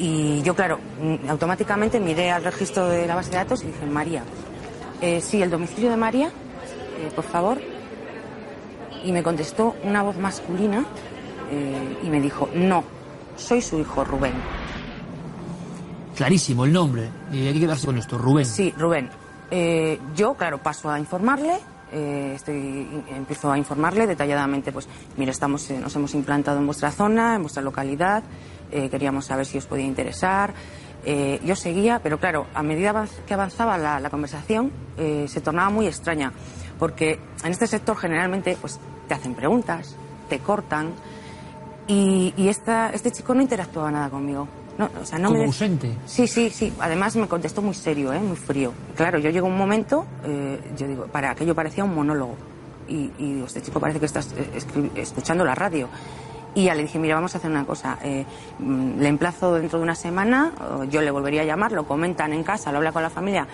y 0.00 0.40
yo, 0.42 0.54
claro, 0.54 0.78
mm, 1.00 1.28
automáticamente 1.28 2.00
miré 2.00 2.30
al 2.30 2.42
registro 2.42 2.88
de 2.88 3.06
la 3.06 3.14
base 3.14 3.30
de 3.30 3.36
datos 3.36 3.62
y 3.62 3.66
dije, 3.66 3.84
María, 3.84 4.24
eh, 5.02 5.20
sí, 5.20 5.42
el 5.42 5.50
domicilio 5.50 5.90
de 5.90 5.96
María, 5.96 6.28
eh, 6.28 7.10
por 7.14 7.24
favor, 7.24 7.60
y 9.04 9.12
me 9.12 9.22
contestó 9.22 9.76
una 9.84 10.02
voz 10.02 10.16
masculina 10.16 10.86
eh, 11.50 11.98
y 12.02 12.08
me 12.08 12.20
dijo, 12.20 12.48
no, 12.54 12.82
soy 13.36 13.60
su 13.60 13.78
hijo 13.78 14.02
Rubén. 14.02 14.32
Clarísimo 16.16 16.64
el 16.64 16.72
nombre. 16.72 17.08
Y 17.32 17.46
hay 17.46 17.54
que 17.54 17.60
quedarse 17.60 17.86
con 17.86 17.98
esto, 17.98 18.18
Rubén. 18.18 18.44
Sí, 18.44 18.74
Rubén. 18.76 19.10
Yo, 20.14 20.34
claro, 20.34 20.58
paso 20.58 20.90
a 20.90 20.98
informarle, 20.98 21.58
eh, 21.92 22.32
estoy, 22.36 22.86
empiezo 23.14 23.50
a 23.50 23.58
informarle 23.58 24.06
detalladamente, 24.06 24.72
pues, 24.72 24.88
mire, 25.16 25.30
estamos, 25.30 25.70
eh, 25.70 25.78
nos 25.78 25.94
hemos 25.96 26.14
implantado 26.14 26.58
en 26.58 26.66
vuestra 26.66 26.90
zona, 26.90 27.34
en 27.36 27.42
vuestra 27.42 27.62
localidad, 27.62 28.22
eh, 28.70 28.88
queríamos 28.88 29.26
saber 29.26 29.46
si 29.46 29.58
os 29.58 29.66
podía 29.66 29.84
interesar. 29.86 30.52
Eh, 31.04 31.40
yo 31.44 31.56
seguía, 31.56 32.00
pero 32.02 32.18
claro, 32.18 32.46
a 32.54 32.62
medida 32.62 33.06
que 33.26 33.34
avanzaba 33.34 33.78
la, 33.78 33.98
la 34.00 34.10
conversación, 34.10 34.70
eh, 34.98 35.26
se 35.28 35.40
tornaba 35.40 35.70
muy 35.70 35.86
extraña, 35.86 36.32
porque 36.78 37.18
en 37.42 37.50
este 37.52 37.66
sector 37.66 37.96
generalmente, 37.96 38.56
pues, 38.60 38.78
te 39.08 39.14
hacen 39.14 39.34
preguntas, 39.34 39.96
te 40.28 40.38
cortan, 40.40 40.92
y, 41.86 42.32
y 42.36 42.48
esta- 42.48 42.90
este 42.90 43.10
chico 43.10 43.34
no 43.34 43.42
interactuaba 43.42 43.90
nada 43.90 44.10
conmigo. 44.10 44.46
No, 44.78 44.88
o 45.00 45.04
sea, 45.04 45.18
no 45.18 45.28
Como 45.28 45.40
me 45.40 45.46
ausente. 45.46 45.92
Sí, 46.06 46.26
sí, 46.26 46.50
sí. 46.50 46.72
Además 46.80 47.14
me 47.16 47.28
contestó 47.28 47.60
muy 47.60 47.74
serio, 47.74 48.12
¿eh? 48.12 48.20
muy 48.20 48.36
frío. 48.36 48.72
Claro, 48.96 49.18
yo 49.18 49.30
llego 49.30 49.46
un 49.46 49.56
momento, 49.56 50.06
eh, 50.24 50.58
yo 50.76 50.86
digo, 50.86 51.06
para 51.06 51.30
aquello 51.30 51.54
parecía 51.54 51.84
un 51.84 51.94
monólogo. 51.94 52.36
Y, 52.88 53.12
y 53.18 53.34
digo, 53.34 53.46
este 53.46 53.62
chico 53.62 53.78
parece 53.78 54.00
que 54.00 54.06
está 54.06 54.20
escuchando 54.96 55.44
la 55.44 55.54
radio. 55.54 55.88
Y 56.54 56.64
ya 56.64 56.74
le 56.74 56.82
dije, 56.82 56.98
mira, 56.98 57.14
vamos 57.14 57.34
a 57.34 57.38
hacer 57.38 57.50
una 57.50 57.64
cosa. 57.64 57.98
eh, 58.02 58.24
mm, 58.58 58.98
le 59.00 59.08
emplazo 59.08 59.54
dentro 59.54 59.78
de 59.78 59.84
una 59.84 59.94
semana, 59.94 60.52
yo 60.90 61.00
le 61.00 61.10
volvería 61.10 61.42
a 61.42 61.44
llamar, 61.44 61.72
lo 61.72 61.86
comentan 61.86 62.32
en 62.32 62.42
casa, 62.42 62.72
lo 62.72 62.78
habla 62.78 62.90
con 62.90 63.02
la 63.02 63.10
familia, 63.10 63.46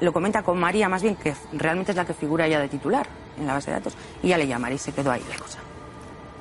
lo 0.00 0.12
comenta 0.12 0.42
con 0.42 0.58
María, 0.60 0.88
más 0.88 1.02
bien, 1.02 1.16
que 1.16 1.34
realmente 1.52 1.92
es 1.92 1.96
la 1.96 2.04
que 2.04 2.14
figura 2.14 2.46
ya 2.46 2.60
de 2.60 2.68
titular 2.68 3.06
en 3.38 3.46
la 3.46 3.54
base 3.54 3.70
de 3.70 3.78
datos. 3.78 3.96
Y 4.22 4.28
ya 4.28 4.38
le 4.38 4.46
llamaré 4.46 4.76
y 4.76 4.78
se 4.78 4.92
quedó 4.92 5.10
ahí 5.10 5.22
la 5.28 5.36
cosa. 5.36 5.58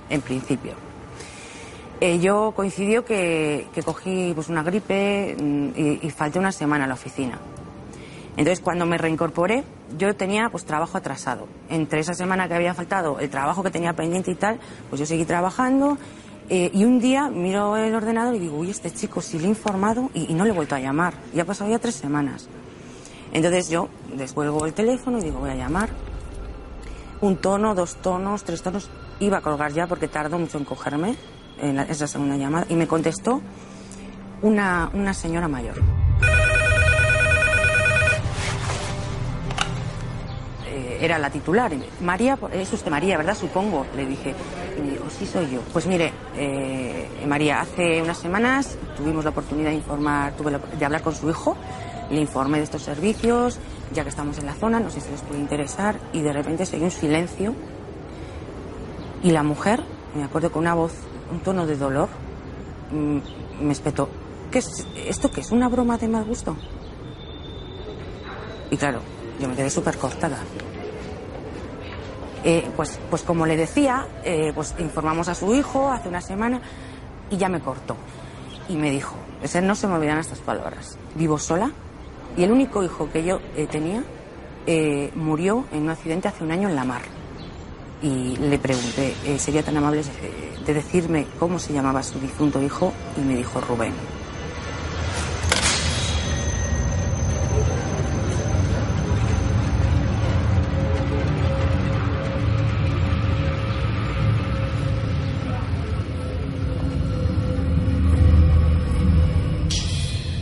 En 0.09 0.21
principio. 0.21 0.92
Eh, 2.05 2.19
yo 2.19 2.51
coincidió 2.53 3.05
que, 3.05 3.65
cogí 3.85 4.33
pues, 4.35 4.49
una 4.49 4.61
gripe 4.61 5.37
mm, 5.41 5.69
y, 6.01 6.09
falté 6.09 6.37
una 6.37 6.51
semana 6.51 6.83
a 6.83 6.87
la 6.87 6.95
oficina. 6.95 7.39
Entonces, 8.35 8.59
cuando 8.59 8.85
me 8.85 8.97
reincorporé, 8.97 9.63
yo 9.97 10.13
tenía 10.13 10.49
pues 10.49 10.65
trabajo 10.65 10.97
atrasado. 10.97 11.47
Entre 11.69 12.01
esa 12.01 12.13
semana 12.13 12.49
que 12.49 12.55
había 12.55 12.73
faltado, 12.73 13.21
el 13.21 13.29
trabajo 13.29 13.63
que 13.63 13.71
tenía 13.71 13.93
pendiente 13.93 14.31
y 14.31 14.35
tal, 14.35 14.59
pues 14.89 14.99
yo 14.99 15.05
seguí 15.05 15.23
trabajando. 15.23 15.97
eh, 16.49 16.71
y 16.73 16.83
un 16.83 16.99
día 16.99 17.29
miro 17.29 17.77
el 17.77 17.95
ordenador 17.95 18.35
y 18.35 18.39
digo, 18.39 18.57
uy, 18.57 18.69
este 18.69 18.91
chico 18.91 19.21
sí 19.21 19.39
le 19.39 19.45
he 19.45 19.47
informado 19.47 20.09
y, 20.13 20.29
y 20.29 20.33
no 20.33 20.43
le 20.43 20.49
he 20.49 20.53
vuelto 20.53 20.75
a 20.75 20.81
llamar. 20.81 21.13
Y 21.33 21.39
ha 21.39 21.45
pasado 21.45 21.69
ya 21.69 21.79
tres 21.79 21.95
semanas. 21.95 22.49
Entonces 23.31 23.69
yo 23.69 23.87
descuelgo 24.13 24.65
el 24.65 24.73
teléfono 24.73 25.19
y 25.19 25.21
digo, 25.21 25.39
voy 25.39 25.51
a 25.51 25.55
llamar. 25.55 25.87
Un 27.21 27.37
tono, 27.37 27.73
dos 27.73 27.95
tonos, 27.95 28.43
tres 28.43 28.61
tonos. 28.61 28.89
Iba 29.21 29.37
a 29.37 29.41
colgar 29.41 29.71
ya 29.71 29.87
porque 29.87 30.09
tardó 30.09 30.37
mucho 30.37 30.57
en 30.57 30.65
cogerme 30.65 31.15
en 31.61 31.75
la- 31.75 31.83
esa 31.83 32.07
segunda 32.07 32.35
llamada. 32.37 32.65
Y 32.69 32.75
me 32.75 32.87
contestó 32.87 33.41
una, 34.41 34.89
una 34.93 35.13
señora 35.13 35.47
mayor. 35.47 35.75
Eh, 40.67 40.97
era 41.01 41.17
la 41.19 41.29
titular. 41.29 41.71
María, 42.01 42.37
es 42.51 42.71
usted 42.73 42.89
María, 42.91 43.17
¿verdad? 43.17 43.35
Supongo, 43.37 43.85
le 43.95 44.05
dije. 44.05 44.33
Y 44.77 44.81
me 44.81 44.91
dijo, 44.91 45.05
sí 45.09 45.25
soy 45.25 45.49
yo. 45.51 45.61
Pues 45.71 45.85
mire, 45.85 46.11
eh, 46.35 47.07
María, 47.27 47.61
hace 47.61 48.01
unas 48.01 48.17
semanas 48.17 48.77
tuvimos 48.97 49.23
la 49.23 49.29
oportunidad 49.31 49.69
de 49.69 49.75
informar, 49.75 50.33
tuve 50.33 50.57
de 50.79 50.85
hablar 50.85 51.01
con 51.03 51.13
su 51.13 51.29
hijo, 51.29 51.55
le 52.09 52.19
informé 52.19 52.57
de 52.57 52.63
estos 52.63 52.81
servicios, 52.81 53.59
ya 53.93 54.03
que 54.03 54.09
estamos 54.09 54.37
en 54.39 54.47
la 54.47 54.53
zona, 54.53 54.79
no 54.79 54.89
sé 54.89 54.99
si 55.01 55.11
les 55.11 55.21
puede 55.21 55.39
interesar, 55.41 55.95
y 56.11 56.21
de 56.21 56.33
repente 56.33 56.65
se 56.65 56.77
oyó 56.77 56.85
un 56.85 56.91
silencio. 56.91 57.53
Y 59.21 59.31
la 59.31 59.43
mujer, 59.43 59.83
me 60.15 60.23
acuerdo 60.23 60.51
con 60.51 60.63
una 60.63 60.73
voz, 60.73 60.93
un 61.33 61.39
tono 61.39 61.65
de 61.65 61.75
dolor, 61.75 62.09
mm, 62.91 63.65
me 63.65 63.73
espetó. 63.73 64.07
¿Qué 64.51 64.59
es 64.59 64.87
esto? 64.95 65.31
¿Qué 65.31 65.41
es 65.41 65.51
una 65.51 65.67
broma 65.67 65.97
de 65.97 66.07
mal 66.07 66.23
gusto? 66.23 66.55
Y 68.69 68.77
claro, 68.77 68.99
yo 69.39 69.47
me 69.47 69.55
quedé 69.55 69.69
súper 69.69 69.97
cortada. 69.97 70.37
Eh, 72.43 72.69
pues, 72.75 72.99
pues 73.09 73.23
como 73.23 73.45
le 73.45 73.55
decía, 73.55 74.07
eh, 74.23 74.51
pues 74.53 74.75
informamos 74.77 75.27
a 75.29 75.35
su 75.35 75.53
hijo 75.55 75.89
hace 75.89 76.09
una 76.09 76.21
semana 76.21 76.61
y 77.29 77.37
ya 77.37 77.49
me 77.49 77.61
cortó. 77.61 77.95
Y 78.69 78.75
me 78.75 78.91
dijo, 78.91 79.15
ese 79.41 79.61
no 79.61 79.75
se 79.75 79.87
me 79.87 79.95
olvidan 79.95 80.19
estas 80.19 80.39
palabras, 80.39 80.97
vivo 81.15 81.39
sola 81.39 81.71
y 82.35 82.43
el 82.43 82.51
único 82.51 82.83
hijo 82.83 83.09
que 83.11 83.23
yo 83.23 83.39
eh, 83.55 83.67
tenía 83.67 84.03
murió 85.15 85.65
en 85.73 85.83
un 85.83 85.89
accidente 85.89 86.29
hace 86.29 86.43
un 86.43 86.51
año 86.51 86.69
en 86.69 86.75
la 86.75 86.85
mar. 86.85 87.01
Y 88.03 88.35
le 88.35 88.59
pregunté, 88.59 89.15
eh, 89.23 89.39
¿sería 89.39 89.63
tan 89.63 89.77
amable 89.77 90.01
eh, 90.01 90.53
de 90.65 90.73
decirme 90.73 91.25
cómo 91.39 91.57
se 91.57 91.71
llamaba 91.71 92.03
su 92.03 92.19
difunto 92.19 92.61
hijo? 92.61 92.91
Y 93.15 93.21
me 93.21 93.37
dijo 93.37 93.61
Rubén. 93.61 93.93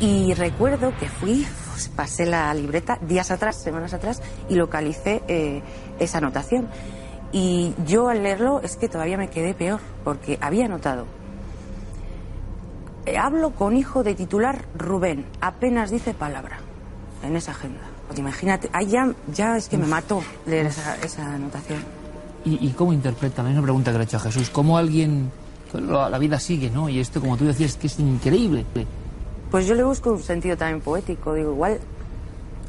Y 0.02 0.34
recuerdo 0.34 0.98
que 0.98 1.08
fui, 1.08 1.46
pues, 1.70 1.90
pasé 1.90 2.26
la 2.26 2.52
libreta 2.56 2.98
días 3.04 3.30
atrás, 3.30 3.62
semanas 3.62 3.94
atrás, 3.94 4.24
y 4.50 4.56
localicé 4.56 5.22
eh, 5.28 5.62
esa 6.00 6.18
anotación. 6.18 6.68
Y 7.32 7.74
yo 7.86 8.10
al 8.10 8.24
leerlo 8.24 8.60
es 8.62 8.76
que 8.76 8.90
todavía 8.90 9.18
me 9.18 9.30
quedé 9.30 9.54
peor, 9.54 9.80
porque 10.04 10.38
había 10.42 10.66
anotado. 10.66 11.06
eh, 13.06 13.18
hablo 13.18 13.52
con 13.52 13.76
hijo 13.76 14.04
de 14.04 14.16
titular 14.16 14.66
Rubén, 14.78 15.26
apenas 15.40 15.90
dice 15.92 16.14
palabra 16.14 16.60
en 17.24 17.36
esa 17.36 17.52
agenda. 17.52 17.82
Pues 18.08 18.20
imagínate, 18.20 18.70
ahí 18.74 18.88
ya, 18.88 19.14
ya 19.34 19.56
es 19.58 19.70
que 19.70 19.78
me 19.78 19.88
mató 19.88 20.22
leer 20.46 20.66
esa, 20.68 20.96
esa 20.98 21.34
anotación. 21.34 21.80
¿Y, 22.44 22.68
y 22.68 22.72
cómo 22.72 22.92
interpretan? 22.92 23.48
Es 23.48 23.54
una 23.54 23.62
pregunta 23.62 23.92
que 23.92 23.98
le 23.98 24.04
he 24.04 24.06
hecho 24.06 24.18
a 24.18 24.22
Jesús. 24.22 24.50
¿Cómo 24.50 24.78
alguien... 24.78 25.32
La, 25.74 26.10
la 26.10 26.18
vida 26.18 26.38
sigue, 26.38 26.70
¿no? 26.70 26.90
Y 26.90 27.00
esto, 27.00 27.22
como 27.22 27.38
tú 27.38 27.46
decías, 27.46 27.78
que 27.78 27.88
es 27.88 27.98
increíble. 27.98 28.66
Pues 29.50 29.66
yo 29.68 29.74
le 29.74 29.84
busco 29.86 30.12
un 30.12 30.22
sentido 30.22 30.58
también 30.58 30.82
poético. 30.82 31.34
Digo, 31.34 31.52
igual, 31.54 31.80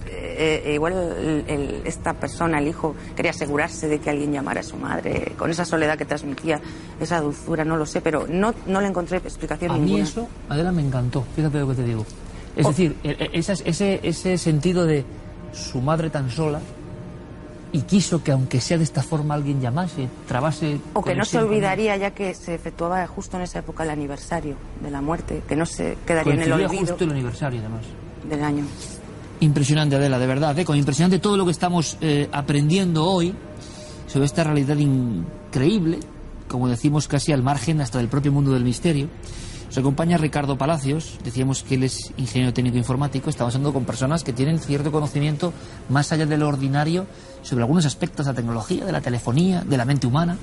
eh, 0.06 0.62
eh, 0.66 0.74
igual 0.74 0.92
el- 0.92 1.44
el- 1.48 1.82
esta 1.84 2.14
persona, 2.14 2.58
el 2.58 2.68
hijo, 2.68 2.94
quería 3.16 3.30
asegurarse 3.32 3.88
de 3.88 3.98
que 4.00 4.10
alguien 4.10 4.32
llamara 4.32 4.60
a 4.60 4.64
su 4.64 4.76
madre 4.76 5.32
con 5.38 5.50
esa 5.50 5.64
soledad 5.64 5.96
que 5.98 6.04
transmitía, 6.04 6.60
esa 7.00 7.20
dulzura, 7.20 7.64
no 7.64 7.76
lo 7.76 7.86
sé, 7.86 8.00
pero 8.00 8.26
no, 8.28 8.54
no 8.66 8.80
le 8.80 8.88
encontré 8.88 9.18
explicación 9.18 9.70
A 9.70 9.74
mí 9.74 9.80
ninguna. 9.80 10.02
eso, 10.04 10.28
Adela, 10.48 10.72
me 10.72 10.82
encantó. 10.82 11.24
Fíjate 11.36 11.58
lo 11.60 11.68
que 11.68 11.74
te 11.74 11.84
digo. 11.84 12.04
Es 12.56 12.66
Oh. 12.66 12.68
decir, 12.70 12.96
e- 13.02 13.10
e- 13.18 13.30
esas- 13.38 13.62
ese, 13.64 14.00
ese 14.02 14.36
sentido 14.38 14.84
de 14.84 15.04
su 15.52 15.80
madre 15.80 16.10
tan 16.10 16.30
sola 16.30 16.60
y 17.74 17.80
quiso 17.82 18.22
que 18.22 18.32
aunque 18.32 18.60
sea 18.60 18.76
de 18.76 18.84
esta 18.84 19.02
forma 19.02 19.32
alguien 19.32 19.58
llamase, 19.60 20.06
trabase... 20.28 20.78
O 20.92 21.02
que 21.02 21.14
no 21.14 21.24
se 21.24 21.38
olvidaría 21.38 21.96
ya 21.96 22.10
que 22.10 22.34
se 22.34 22.54
efectuaba 22.54 23.06
justo 23.06 23.38
en 23.38 23.44
esa 23.44 23.60
época 23.60 23.82
el 23.84 23.90
aniversario 23.90 24.56
de 24.82 24.90
la 24.90 25.00
muerte, 25.00 25.42
que 25.48 25.56
no 25.56 25.64
se 25.64 25.96
quedaría 26.06 26.34
en 26.34 26.42
el 26.42 26.48
Coincidía 26.50 26.66
olvido 26.68 26.86
justo 26.92 27.04
el 27.04 27.10
aniversario, 27.12 27.60
además. 27.60 27.80
del 28.28 28.44
año. 28.44 28.64
Impresionante, 29.42 29.96
Adela, 29.96 30.20
de 30.20 30.26
verdad, 30.28 30.56
¿eh? 30.56 30.64
Impresionante 30.72 31.18
todo 31.18 31.36
lo 31.36 31.44
que 31.44 31.50
estamos 31.50 31.96
eh, 32.00 32.28
aprendiendo 32.30 33.04
hoy 33.04 33.34
sobre 34.06 34.26
esta 34.26 34.44
realidad 34.44 34.76
increíble, 34.76 35.98
como 36.46 36.68
decimos 36.68 37.08
casi 37.08 37.32
al 37.32 37.42
margen 37.42 37.80
hasta 37.80 37.98
del 37.98 38.06
propio 38.06 38.30
mundo 38.30 38.52
del 38.52 38.62
misterio. 38.62 39.08
Nos 39.66 39.76
acompaña 39.76 40.16
Ricardo 40.16 40.56
Palacios, 40.56 41.18
decíamos 41.24 41.64
que 41.64 41.74
él 41.74 41.82
es 41.82 42.12
ingeniero 42.18 42.54
técnico 42.54 42.76
informático, 42.76 43.30
estamos 43.30 43.52
hablando 43.56 43.72
con 43.72 43.84
personas 43.84 44.22
que 44.22 44.32
tienen 44.32 44.60
cierto 44.60 44.92
conocimiento 44.92 45.52
más 45.88 46.12
allá 46.12 46.24
de 46.24 46.38
lo 46.38 46.46
ordinario 46.46 47.06
sobre 47.42 47.64
algunos 47.64 47.84
aspectos 47.84 48.26
de 48.26 48.32
la 48.32 48.36
tecnología, 48.36 48.84
de 48.84 48.92
la 48.92 49.00
telefonía, 49.00 49.64
de 49.64 49.76
la 49.76 49.84
mente 49.84 50.06
humana. 50.06 50.38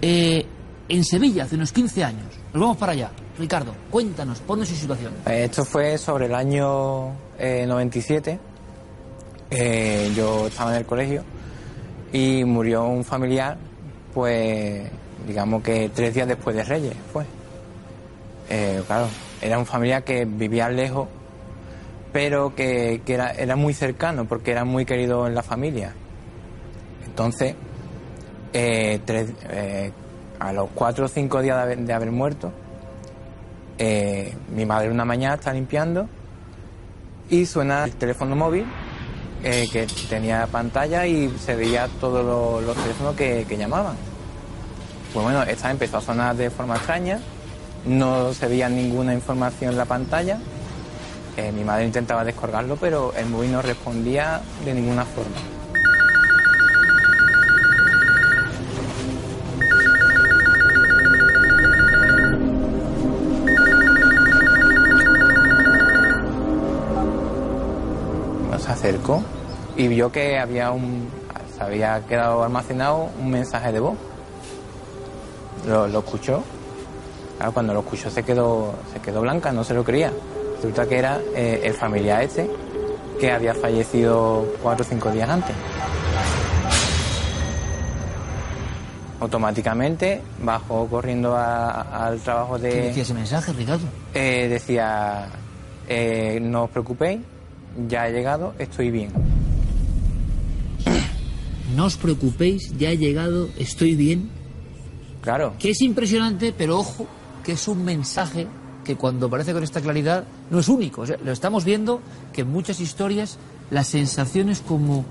Eh, 0.00 0.46
en 0.88 1.04
Sevilla, 1.04 1.42
hace 1.42 1.56
unos 1.56 1.72
15 1.72 2.04
años, 2.04 2.26
nos 2.52 2.60
vamos 2.60 2.76
para 2.76 2.92
allá. 2.92 3.10
Ricardo, 3.38 3.72
cuéntanos, 3.90 4.40
ponnos 4.40 4.68
su 4.68 4.74
situación. 4.74 5.12
Eh, 5.26 5.44
Esto 5.44 5.64
fue 5.64 5.98
sobre 5.98 6.26
el 6.26 6.34
año 6.34 7.12
eh, 7.38 7.64
97. 7.66 8.38
Eh, 9.50 10.12
yo 10.16 10.46
estaba 10.46 10.70
en 10.72 10.78
el 10.78 10.86
colegio 10.86 11.22
y 12.12 12.44
murió 12.44 12.84
un 12.86 13.04
familiar, 13.04 13.56
pues 14.14 14.90
digamos 15.26 15.62
que 15.62 15.90
tres 15.94 16.14
días 16.14 16.28
después 16.28 16.56
de 16.56 16.64
Reyes 16.64 16.94
fue. 17.12 17.24
Eh, 18.48 18.82
claro, 18.86 19.08
era 19.42 19.58
un 19.58 19.66
familiar 19.66 20.02
que 20.02 20.24
vivía 20.24 20.68
lejos, 20.70 21.08
pero 22.12 22.54
que, 22.54 23.02
que 23.04 23.14
era, 23.14 23.32
era 23.32 23.54
muy 23.54 23.74
cercano 23.74 24.24
porque 24.24 24.52
era 24.52 24.64
muy 24.64 24.86
querido 24.86 25.26
en 25.26 25.34
la 25.34 25.42
familia. 25.42 25.92
Entonces, 27.04 27.54
a 30.38 30.52
los 30.52 30.70
cuatro 30.74 31.04
o 31.04 31.08
cinco 31.08 31.42
días 31.42 31.56
de 31.56 31.62
haber, 31.62 31.78
de 31.78 31.92
haber 31.92 32.10
muerto, 32.12 32.52
eh, 33.78 34.34
mi 34.54 34.64
madre 34.64 34.90
una 34.90 35.04
mañana 35.04 35.34
está 35.34 35.52
limpiando 35.52 36.08
y 37.28 37.44
suena 37.44 37.84
el 37.84 37.92
teléfono 37.96 38.34
móvil 38.34 38.64
eh, 39.42 39.68
que 39.70 39.86
tenía 40.08 40.46
pantalla 40.46 41.06
y 41.06 41.28
se 41.38 41.54
veía 41.54 41.88
todos 42.00 42.64
los, 42.64 42.76
teléfonos 42.76 43.14
que, 43.14 43.56
llamaban. 43.56 43.96
Pues 45.12 45.24
bueno, 45.24 45.42
esta 45.42 45.70
empezó 45.70 45.98
a 45.98 46.00
sonar 46.00 46.36
de 46.36 46.50
forma 46.50 46.76
extraña, 46.76 47.20
no 47.86 48.32
se 48.32 48.48
veía 48.48 48.68
ninguna 48.68 49.14
información 49.14 49.72
en 49.72 49.78
la 49.78 49.84
pantalla. 49.84 50.38
Eh, 51.36 51.52
mi 51.52 51.64
madre 51.64 51.84
intentaba 51.84 52.24
descolgarlo, 52.24 52.76
pero 52.76 53.12
el 53.14 53.26
móvil 53.26 53.52
no 53.52 53.62
respondía 53.62 54.40
de 54.64 54.74
ninguna 54.74 55.04
forma. 55.04 55.55
Acercó 68.88 69.22
y 69.76 69.88
vio 69.88 70.10
que 70.12 70.38
había 70.38 70.70
un 70.70 71.08
se 71.56 71.62
había 71.62 72.00
quedado 72.06 72.42
almacenado 72.44 73.08
un 73.18 73.30
mensaje 73.30 73.72
de 73.72 73.80
voz 73.80 73.96
lo, 75.66 75.86
lo 75.88 75.98
escuchó 76.00 76.42
Claro, 77.38 77.52
cuando 77.52 77.74
lo 77.74 77.80
escuchó 77.80 78.08
se 78.10 78.22
quedó, 78.22 78.74
se 78.94 78.98
quedó 79.00 79.20
blanca, 79.20 79.52
no 79.52 79.62
se 79.62 79.74
lo 79.74 79.84
creía. 79.84 80.10
Resulta 80.56 80.86
que 80.86 80.96
era 80.98 81.20
eh, 81.34 81.60
el 81.64 81.74
familiar 81.74 82.22
este 82.22 82.48
que 83.20 83.30
había 83.30 83.52
fallecido 83.54 84.46
cuatro 84.62 84.86
o 84.86 84.88
cinco 84.88 85.10
días 85.10 85.28
antes. 85.28 85.54
Automáticamente 89.20 90.22
bajó 90.42 90.86
corriendo 90.88 91.36
a- 91.36 92.06
al 92.06 92.20
trabajo 92.20 92.58
de... 92.58 92.70
¿Qué 92.70 92.80
decía 92.88 93.02
ese 93.02 93.14
mensaje, 93.14 93.52
Ricardo? 93.52 93.84
Eh, 94.14 94.46
decía, 94.48 95.26
eh, 95.88 96.38
no 96.40 96.64
os 96.64 96.70
preocupéis, 96.70 97.20
ya 97.88 98.08
he 98.08 98.12
llegado, 98.12 98.54
estoy 98.58 98.90
bien. 98.90 99.10
No 101.74 101.84
os 101.86 101.96
preocupéis, 101.96 102.72
ya 102.78 102.90
he 102.90 102.96
llegado, 102.98 103.48
estoy 103.58 103.94
bien. 103.96 104.30
Claro, 105.20 105.54
Que 105.58 105.70
es 105.70 105.80
impresionante, 105.82 106.54
pero 106.56 106.78
ojo, 106.78 107.06
que 107.44 107.52
es 107.52 107.66
un 107.68 107.84
mensaje 107.84 108.46
que 108.84 108.94
cuando 108.94 109.26
aparece 109.26 109.52
con 109.52 109.64
esta 109.64 109.80
claridad 109.80 110.24
no 110.50 110.60
es 110.60 110.68
único. 110.68 111.00
O 111.02 111.06
sea, 111.06 111.16
lo 111.24 111.32
estamos 111.32 111.64
viendo 111.64 112.00
que 112.32 112.42
en 112.42 112.50
muchas 112.52 112.78
historias 112.80 113.36
la 113.70 113.82
sensación 113.82 114.48
es 114.48 114.60
como, 114.60 115.04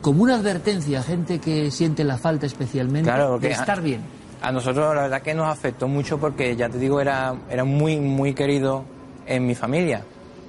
como 0.00 0.22
una 0.22 0.36
advertencia 0.36 1.00
a 1.00 1.02
gente 1.02 1.40
que 1.40 1.72
siente 1.72 2.04
la 2.04 2.16
falta 2.16 2.46
especialmente 2.46 3.10
Claro, 3.10 3.40
de 3.40 3.50
estar 3.50 3.78
a- 3.80 3.82
bien. 3.82 4.00
a 4.40 4.52
nosotros 4.52 4.94
la 4.94 5.02
verdad 5.02 5.22
que 5.22 5.34
nos 5.34 5.48
afectó 5.48 5.88
mucho 5.88 6.18
porque 6.18 6.54
ya 6.54 6.68
te 6.68 6.78
digo, 6.78 7.00
era, 7.00 7.34
era 7.50 7.64
muy, 7.64 7.96
muy 7.98 8.34
querido 8.34 8.84
en 9.26 9.44
mi 9.44 9.56
familia. 9.56 10.04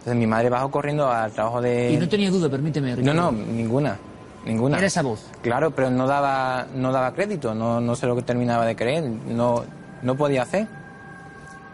Entonces 0.09 0.25
mi 0.25 0.31
madre 0.31 0.49
bajó 0.49 0.71
corriendo 0.71 1.07
al 1.07 1.31
trabajo 1.31 1.61
de... 1.61 1.91
Y 1.91 1.97
no 1.97 2.09
tenía 2.09 2.31
duda, 2.31 2.49
permíteme, 2.49 2.89
no, 2.89 2.95
Ricardo. 2.95 3.21
no, 3.21 3.31
ninguna, 3.31 3.95
ninguna. 4.43 4.77
Era 4.79 4.87
esa 4.87 5.03
voz. 5.03 5.23
Claro, 5.43 5.69
pero 5.69 5.91
no 5.91 6.07
daba, 6.07 6.65
no 6.73 6.91
daba 6.91 7.13
crédito, 7.13 7.53
no, 7.53 7.79
no 7.79 7.95
sé 7.95 8.07
lo 8.07 8.15
que 8.15 8.23
terminaba 8.23 8.65
de 8.65 8.75
creer, 8.75 9.03
no, 9.03 9.63
no 10.01 10.15
podía 10.15 10.41
hacer. 10.41 10.67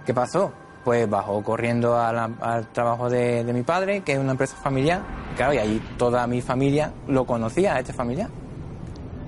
¿Qué 0.06 0.14
pasó? 0.14 0.52
Pues 0.84 1.10
bajó 1.10 1.42
corriendo 1.44 1.98
a 1.98 2.12
la- 2.12 2.30
al 2.42 2.68
trabajo 2.74 3.10
de, 3.10 3.46
de 3.46 3.54
mi 3.54 3.62
padre, 3.64 4.02
que 4.02 4.12
es 4.12 4.20
una 4.20 4.32
empresa 4.32 4.58
familiar, 4.58 5.00
claro, 5.38 5.54
y 5.54 5.58
ahí 5.60 5.82
toda 5.98 6.28
mi 6.28 6.42
familia 6.42 6.92
lo 7.08 7.24
conocía, 7.26 7.76
a 7.76 7.80
este 7.80 7.94
familiar. 7.94 8.28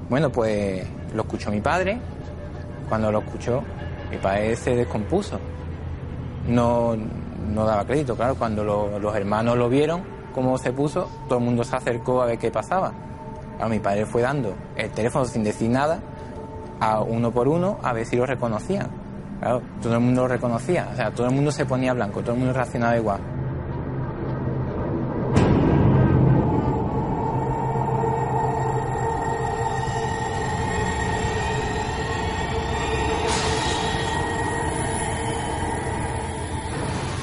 Bueno, 0.09 0.29
pues 0.33 0.85
lo 1.15 1.21
escuchó 1.21 1.49
mi 1.49 1.61
padre, 1.61 1.97
cuando 2.89 3.09
lo 3.09 3.19
escuchó, 3.19 3.63
mi 4.11 4.17
padre 4.17 4.53
se 4.57 4.75
descompuso. 4.75 5.39
No, 6.49 6.95
no 7.53 7.65
daba 7.65 7.86
crédito, 7.86 8.15
claro, 8.15 8.36
cuando 8.36 8.63
lo- 8.63 9.00
los 9.00 9.15
hermanos 9.15 9.58
lo 9.58 9.70
vieron, 9.70 10.03
cómo 10.34 10.58
se 10.58 10.72
puso, 10.72 11.10
todo 11.27 11.39
el 11.39 11.46
mundo 11.46 11.63
se 11.63 11.75
acercó 11.75 12.22
a 12.22 12.25
ver 12.25 12.38
qué 12.38 12.51
pasaba. 12.51 12.91
A 13.60 13.67
mi 13.67 13.79
padre 13.79 14.06
fue 14.06 14.22
dando 14.22 14.53
el 14.75 14.89
teléfono 14.91 15.25
sin 15.25 15.44
decir 15.44 15.70
nada 15.70 16.00
a 16.79 17.01
uno 17.01 17.32
por 17.32 17.48
uno 17.48 17.77
a 17.82 17.91
ver 17.94 18.06
si 18.06 18.15
lo 18.15 18.25
reconocían. 18.25 18.88
Claro, 19.39 19.62
todo 19.82 19.94
el 19.94 20.00
mundo 20.00 20.22
lo 20.24 20.27
reconocía, 20.27 20.89
o 20.91 20.96
sea, 20.96 21.12
todo 21.12 21.27
el 21.27 21.34
mundo 21.34 21.51
se 21.51 21.65
ponía 21.65 21.94
blanco, 21.94 22.22
todo 22.22 22.34
el 22.34 22.39
mundo 22.39 22.53
reaccionaba 22.53 22.98
igual. 22.98 23.20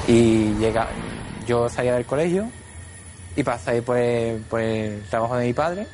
Y 0.07 0.53
llega, 0.55 0.87
yo 1.47 1.67
salía 1.69 1.95
del 1.95 2.05
colegio 2.05 2.47
y 3.35 3.43
pasé 3.43 3.81
por 3.81 3.97
el, 3.97 4.41
por 4.41 4.61
trabajo 5.09 5.35
de 5.37 5.47
mi 5.47 5.53
padre 5.53 5.87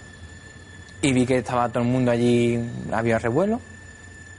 y 1.02 1.14
vi 1.14 1.26
que 1.26 1.38
estaba 1.38 1.70
todo 1.70 1.84
el 1.84 1.90
mundo 1.90 2.12
allí, 2.12 2.60
había 2.92 3.18
revuelo 3.20 3.60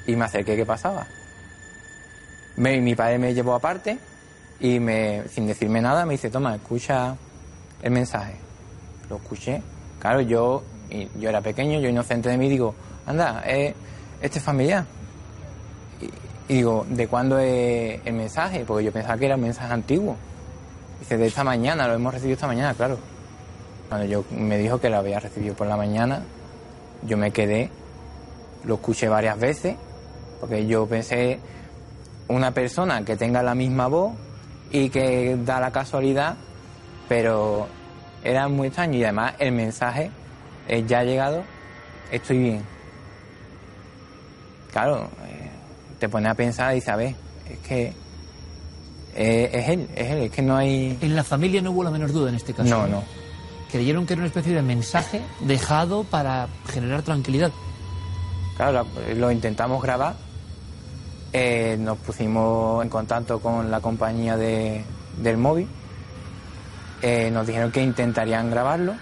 y 0.07 0.15
me 0.15 0.25
acerqué 0.25 0.57
qué 0.57 0.67
pasaba. 0.67 1.07
Me- 2.57 2.81
mi 2.81 2.95
padre 2.95 3.19
me 3.19 3.33
llevó 3.35 3.55
aparte 3.55 3.99
y 4.61 4.79
me, 4.79 5.27
sin 5.29 5.47
decirme 5.47 5.81
nada 5.81 6.05
me 6.07 6.13
dice, 6.13 6.31
toma, 6.31 6.55
escucha 6.55 7.17
el 7.83 7.91
mensaje. 7.91 8.35
Lo 9.09 9.17
escuché. 9.17 9.63
Claro, 9.99 10.21
yo, 10.21 10.63
yo 11.19 11.29
era 11.29 11.41
pequeño, 11.41 11.81
yo 11.81 11.89
inocente 11.89 12.29
de 12.29 12.37
mí, 12.37 12.49
digo, 12.49 12.75
anda, 13.07 13.43
eh, 13.47 13.75
este 14.21 14.39
es 14.39 14.45
familiar. 14.45 14.85
Y, 16.49 16.55
digo, 16.55 16.85
¿de 16.89 17.09
cuándo 17.09 17.39
es 17.39 18.01
el 18.05 18.15
mensaje? 18.15 18.65
Porque 18.67 18.85
yo 18.85 18.93
pensaba 18.93 19.17
que 19.17 19.27
era 19.27 19.37
un 19.37 19.43
mensaje 19.43 19.73
antiguo. 19.73 20.17
Dice, 21.01 21.17
de 21.17 21.27
esta 21.27 21.45
mañana, 21.45 21.87
lo 21.87 21.95
hemos 21.95 22.13
recibido 22.13 22.35
esta 22.35 22.47
mañana, 22.47 22.75
claro. 22.75 22.99
Cuando 23.89 24.07
yo 24.07 24.25
me 24.31 24.59
dijo 24.59 24.81
que 24.81 24.91
lo 24.91 24.97
había 24.97 25.21
recibido 25.21 25.55
por 25.55 25.67
la 25.67 25.77
mañana, 25.77 26.23
yo 27.03 27.17
me 27.17 27.31
quedé, 27.31 27.71
lo 28.65 28.75
escuché 28.75 29.09
varias 29.09 29.39
veces, 29.39 29.77
porque 30.41 30.67
yo 30.67 30.87
pensé, 30.87 31.39
una 32.29 32.53
persona 32.53 33.05
que 33.05 33.17
tenga 33.17 33.43
la 33.43 33.55
misma 33.55 33.89
voz 33.89 34.13
y 34.71 34.89
que 34.89 35.37
da 35.45 35.61
la 35.61 35.71
casualidad, 35.71 36.37
pero 37.09 37.67
era 38.25 38.49
muy 38.49 38.69
extraño 38.69 38.99
y 38.99 39.05
además 39.05 39.35
el 39.39 39.53
mensaje 39.53 40.11
ya 40.87 41.01
ha 41.01 41.05
llegado, 41.05 41.43
estoy 42.11 42.39
bien. 42.39 42.63
Claro, 44.71 45.11
te 46.03 46.09
pone 46.09 46.29
a 46.29 46.35
pensar 46.35 46.73
y 46.73 46.75
dices, 46.77 46.89
a 46.89 46.97
ver, 46.97 47.15
es 47.49 47.59
que 47.61 47.93
eh, 49.15 49.51
es 49.53 49.69
él, 49.69 49.89
es 49.95 50.11
él, 50.11 50.19
es 50.23 50.31
que 50.33 50.43
no 50.43 50.57
hay... 50.57 50.99
En 51.01 51.15
la 51.15 51.23
familia 51.23 51.63
no 51.63 51.71
hubo 51.71 51.85
la 51.85 51.93
menor 51.93 52.11
duda 52.11 52.29
en 52.29 52.35
este 52.35 52.53
caso. 52.53 52.69
No, 52.69 52.89
no. 52.89 53.05
Creyeron 53.71 54.05
que 54.05 54.15
era 54.15 54.21
una 54.23 54.27
especie 54.27 54.53
de 54.53 54.63
mensaje 54.63 55.23
dejado 55.43 56.03
para 56.03 56.49
generar 56.73 57.03
tranquilidad. 57.03 57.53
Claro, 58.57 58.73
la- 58.73 59.15
lo 59.15 59.31
intentamos 59.31 59.81
grabar. 59.81 60.17
Eh, 61.33 61.77
nos 61.79 61.99
pusimos 61.99 62.83
en 62.83 62.89
contacto 62.91 63.39
con 63.39 63.71
la 63.71 63.79
compañía 63.79 64.37
de- 64.37 64.85
del 65.19 65.37
móvil. 65.37 65.69
Eh, 67.01 67.31
nos 67.31 67.47
dijeron 67.47 67.71
que 67.71 67.81
intentarían 67.81 68.51
grabarlo, 68.51 68.95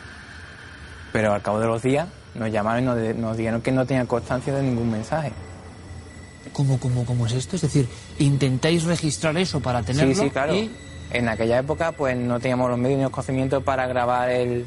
pero 1.15 1.33
al 1.33 1.41
cabo 1.41 1.61
de 1.61 1.67
los 1.67 1.81
días 1.81 2.07
nos 2.35 2.53
llamaron 2.53 2.83
y 2.83 2.87
nos, 2.87 3.17
nos 3.17 3.37
dijeron 3.39 3.63
que 3.63 3.73
no 3.73 3.87
tenían 3.87 4.07
constancia 4.07 4.53
de 4.55 4.63
ningún 4.63 4.91
mensaje. 4.91 5.33
¿Cómo, 6.53 6.79
cómo, 6.81 7.05
cómo 7.05 7.27
es 7.27 7.33
esto? 7.33 7.57
Es 7.57 7.63
decir, 7.63 7.87
intentáis 8.19 8.85
registrar 8.85 9.37
eso 9.37 9.61
para 9.61 9.83
tenerlo 9.83 10.15
Sí, 10.15 10.21
sí, 10.23 10.31
claro. 10.31 10.55
y 10.55 10.71
En 11.13 11.29
aquella 11.29 11.59
época 11.59 11.93
pues 11.93 12.17
no 12.17 12.39
teníamos 12.41 12.71
los 12.71 12.79
medios 12.79 12.99
ni 12.99 13.03
los 13.05 13.13
conocimientos 13.13 13.63
para 13.63 13.87
grabar 13.87 14.31
el, 14.31 14.67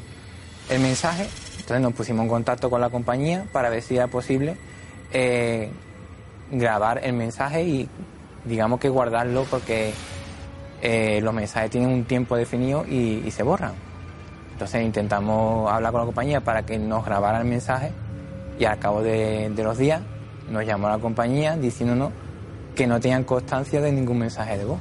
el 0.70 0.80
mensaje. 0.80 1.28
Entonces 1.58 1.80
nos 1.80 1.92
pusimos 1.94 2.24
en 2.24 2.28
contacto 2.28 2.68
con 2.70 2.80
la 2.80 2.90
compañía 2.90 3.46
para 3.52 3.70
ver 3.70 3.82
si 3.82 3.96
era 3.96 4.06
posible 4.08 4.56
eh, 5.12 5.70
grabar 6.50 7.00
el 7.04 7.12
mensaje 7.14 7.62
y 7.62 7.88
digamos 8.44 8.80
que 8.80 8.88
guardarlo 8.90 9.44
porque 9.50 9.92
eh, 10.82 11.20
los 11.22 11.32
mensajes 11.32 11.70
tienen 11.70 11.90
un 11.90 12.04
tiempo 12.04 12.36
definido 12.36 12.84
y, 12.86 13.22
y 13.24 13.30
se 13.30 13.42
borran. 13.42 13.72
Entonces 14.52 14.84
intentamos 14.84 15.70
hablar 15.72 15.92
con 15.92 16.00
la 16.02 16.06
compañía 16.06 16.40
para 16.42 16.64
que 16.64 16.78
nos 16.78 17.04
grabara 17.04 17.38
el 17.38 17.46
mensaje 17.46 17.90
y 18.58 18.64
al 18.66 18.78
cabo 18.78 19.02
de, 19.02 19.50
de 19.50 19.64
los 19.64 19.78
días 19.78 20.02
nos 20.50 20.64
llamó 20.66 20.88
la 20.88 20.98
compañía 20.98 21.56
diciéndonos 21.56 22.12
que 22.74 22.86
no 22.86 22.98
tenían 23.00 23.24
constancia 23.24 23.80
de 23.80 23.92
ningún 23.92 24.18
mensaje 24.18 24.58
de 24.58 24.64
voz. 24.64 24.78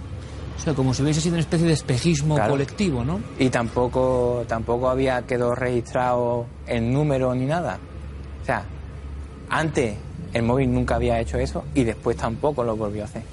o 0.55 0.59
sea, 0.63 0.73
como 0.73 0.93
si 0.93 1.01
hubiese 1.03 1.19
sido 1.19 1.33
una 1.33 1.41
especie 1.41 1.65
de 1.67 1.73
espejismo 1.73 2.35
Claro. 2.35 2.51
colectivo, 2.51 3.03
¿no? 3.03 3.19
Y 3.39 3.49
tampoco, 3.49 4.45
tampoco 4.47 4.89
había 4.89 5.21
quedado 5.23 5.55
registrado 5.55 6.45
el 6.67 6.91
número 6.93 7.33
ni 7.35 7.45
nada. 7.45 7.79
O 8.41 8.45
sea, 8.45 8.63
antes 9.49 9.95
el 10.33 10.43
móvil 10.43 10.71
nunca 10.73 10.95
había 10.95 11.19
hecho 11.19 11.37
eso 11.37 11.63
y 11.75 11.83
después 11.83 12.15
tampoco 12.17 12.63
lo 12.63 12.75
volvió 12.77 13.01
a 13.01 13.05
hacer. 13.05 13.23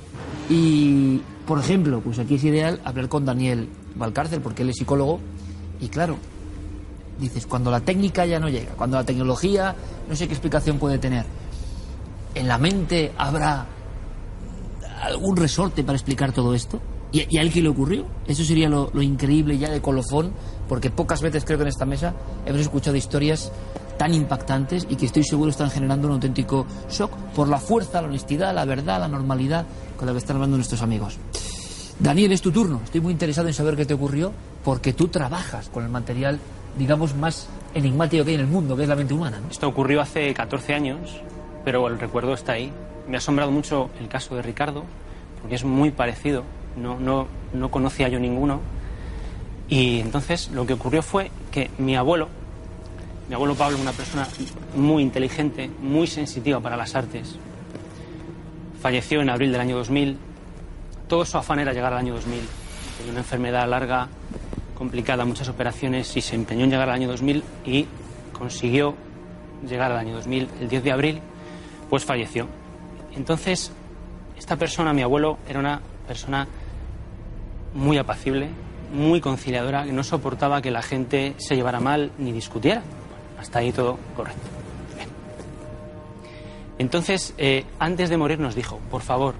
Y, 0.48 1.22
por 1.46 1.58
ejemplo, 1.60 2.00
pues 2.00 2.18
aquí 2.18 2.34
es 2.34 2.44
ideal 2.44 2.80
hablar 2.84 3.08
con 3.08 3.24
Daniel 3.24 3.68
Valcárcel, 3.94 4.40
porque 4.40 4.62
él 4.62 4.70
es 4.70 4.76
psicólogo, 4.76 5.20
y 5.80 5.88
claro, 5.88 6.16
dices, 7.20 7.46
cuando 7.46 7.70
la 7.70 7.80
técnica 7.80 8.26
ya 8.26 8.40
no 8.40 8.48
llega, 8.48 8.72
cuando 8.72 8.96
la 8.96 9.04
tecnología 9.04 9.74
no 10.08 10.16
sé 10.16 10.26
qué 10.26 10.32
explicación 10.34 10.78
puede 10.78 10.98
tener, 10.98 11.24
¿en 12.34 12.48
la 12.48 12.58
mente 12.58 13.12
habrá 13.16 13.66
algún 15.02 15.36
resorte 15.36 15.82
para 15.82 15.96
explicar 15.96 16.32
todo 16.32 16.54
esto? 16.54 16.80
¿Y, 17.12 17.26
y 17.34 17.38
a 17.38 17.42
él 17.42 17.52
qué 17.52 17.62
le 17.62 17.68
ocurrió? 17.68 18.06
Eso 18.26 18.44
sería 18.44 18.68
lo, 18.68 18.90
increíble 19.02 19.58
ya 19.58 19.70
de 19.70 19.80
colofón, 19.80 20.32
porque 20.68 20.90
pocas 20.90 21.22
veces 21.22 21.44
creo 21.44 21.58
que 21.58 21.62
en 21.62 21.68
esta 21.68 21.84
mesa 21.84 22.14
hemos 22.46 22.60
escuchado 22.60 22.96
historias 22.96 23.50
tan 23.98 24.14
impactantes 24.14 24.86
y 24.88 24.96
que 24.96 25.06
estoy 25.06 25.24
seguro 25.24 25.50
están 25.50 25.70
generando 25.70 26.06
un 26.08 26.14
auténtico 26.14 26.66
shock 26.88 27.12
por 27.34 27.48
la 27.48 27.58
fuerza, 27.58 28.00
la 28.00 28.08
honestidad, 28.08 28.54
la 28.54 28.64
verdad, 28.64 29.00
la 29.00 29.08
normalidad 29.08 29.66
con 29.98 30.06
la 30.06 30.12
que 30.12 30.18
están 30.18 30.36
hablando 30.36 30.56
nuestros 30.56 30.80
amigos. 30.82 31.18
Daniel, 31.98 32.32
es 32.32 32.40
tu 32.40 32.50
turno. 32.50 32.80
Estoy 32.82 33.02
muy 33.02 33.12
interesado 33.12 33.48
en 33.48 33.54
saber 33.54 33.76
qué 33.76 33.84
te 33.84 33.92
ocurrió 33.92 34.32
porque 34.64 34.94
tú 34.94 35.08
trabajas 35.08 35.68
con 35.68 35.84
el 35.84 35.90
material, 35.90 36.38
digamos, 36.78 37.14
más 37.14 37.46
enigmático 37.74 38.24
que 38.24 38.30
hay 38.30 38.34
en 38.36 38.40
el 38.40 38.46
mundo, 38.46 38.74
que 38.74 38.84
es 38.84 38.88
la 38.88 38.96
mente 38.96 39.12
humana. 39.12 39.38
Esto 39.50 39.68
ocurrió 39.68 40.00
hace 40.00 40.32
14 40.32 40.74
años, 40.74 41.20
pero 41.64 41.86
el 41.88 41.98
recuerdo 41.98 42.34
está 42.34 42.52
ahí. 42.52 42.72
Me 43.08 43.16
ha 43.16 43.18
asombrado 43.18 43.50
mucho 43.50 43.90
el 44.00 44.08
caso 44.08 44.36
de 44.36 44.42
Ricardo, 44.42 44.84
porque 45.40 45.56
es 45.56 45.64
muy 45.64 45.90
parecido. 45.90 46.44
No, 46.76 46.98
no, 46.98 47.26
no 47.52 47.70
conocía 47.70 48.08
yo 48.08 48.18
ninguno. 48.18 48.60
Y 49.68 50.00
entonces 50.00 50.50
lo 50.50 50.66
que 50.66 50.74
ocurrió 50.74 51.02
fue 51.02 51.30
que 51.50 51.70
mi 51.78 51.96
abuelo, 51.96 52.28
mi 53.28 53.34
abuelo 53.34 53.54
Pablo, 53.54 53.78
una 53.80 53.92
persona 53.92 54.26
muy 54.74 55.02
inteligente, 55.02 55.70
muy 55.80 56.06
sensitiva 56.06 56.60
para 56.60 56.76
las 56.76 56.94
artes, 56.94 57.36
falleció 58.80 59.20
en 59.20 59.30
abril 59.30 59.52
del 59.52 59.60
año 59.60 59.76
2000 59.76 60.30
todo 61.10 61.24
su 61.24 61.36
afán 61.36 61.58
era 61.58 61.72
llegar 61.72 61.92
al 61.92 61.98
año 61.98 62.14
2000. 62.14 62.40
Tenía 62.96 63.10
una 63.10 63.20
enfermedad 63.20 63.68
larga, 63.68 64.06
complicada, 64.76 65.24
muchas 65.24 65.48
operaciones 65.48 66.16
y 66.16 66.20
se 66.20 66.36
empeñó 66.36 66.64
en 66.64 66.70
llegar 66.70 66.88
al 66.88 66.94
año 66.94 67.08
2000 67.08 67.42
y 67.66 67.86
consiguió 68.32 68.94
llegar 69.68 69.90
al 69.90 69.98
año 69.98 70.14
2000. 70.14 70.48
El 70.60 70.68
10 70.68 70.84
de 70.84 70.92
abril, 70.92 71.20
pues 71.90 72.04
falleció. 72.04 72.48
Entonces, 73.14 73.72
esta 74.38 74.56
persona, 74.56 74.92
mi 74.92 75.02
abuelo, 75.02 75.38
era 75.48 75.58
una 75.58 75.82
persona 76.06 76.46
muy 77.74 77.98
apacible, 77.98 78.48
muy 78.92 79.20
conciliadora, 79.20 79.84
que 79.84 79.92
no 79.92 80.02
soportaba 80.02 80.62
que 80.62 80.70
la 80.70 80.82
gente 80.82 81.34
se 81.38 81.56
llevara 81.56 81.80
mal 81.80 82.12
ni 82.18 82.32
discutiera. 82.32 82.82
hasta 83.38 83.60
ahí 83.60 83.72
todo 83.72 83.98
correcto. 84.14 84.48
Entonces, 86.78 87.34
eh, 87.38 87.64
antes 87.78 88.10
de 88.10 88.16
morir 88.16 88.38
nos 88.38 88.54
dijo, 88.54 88.78
por 88.90 89.02
favor, 89.02 89.34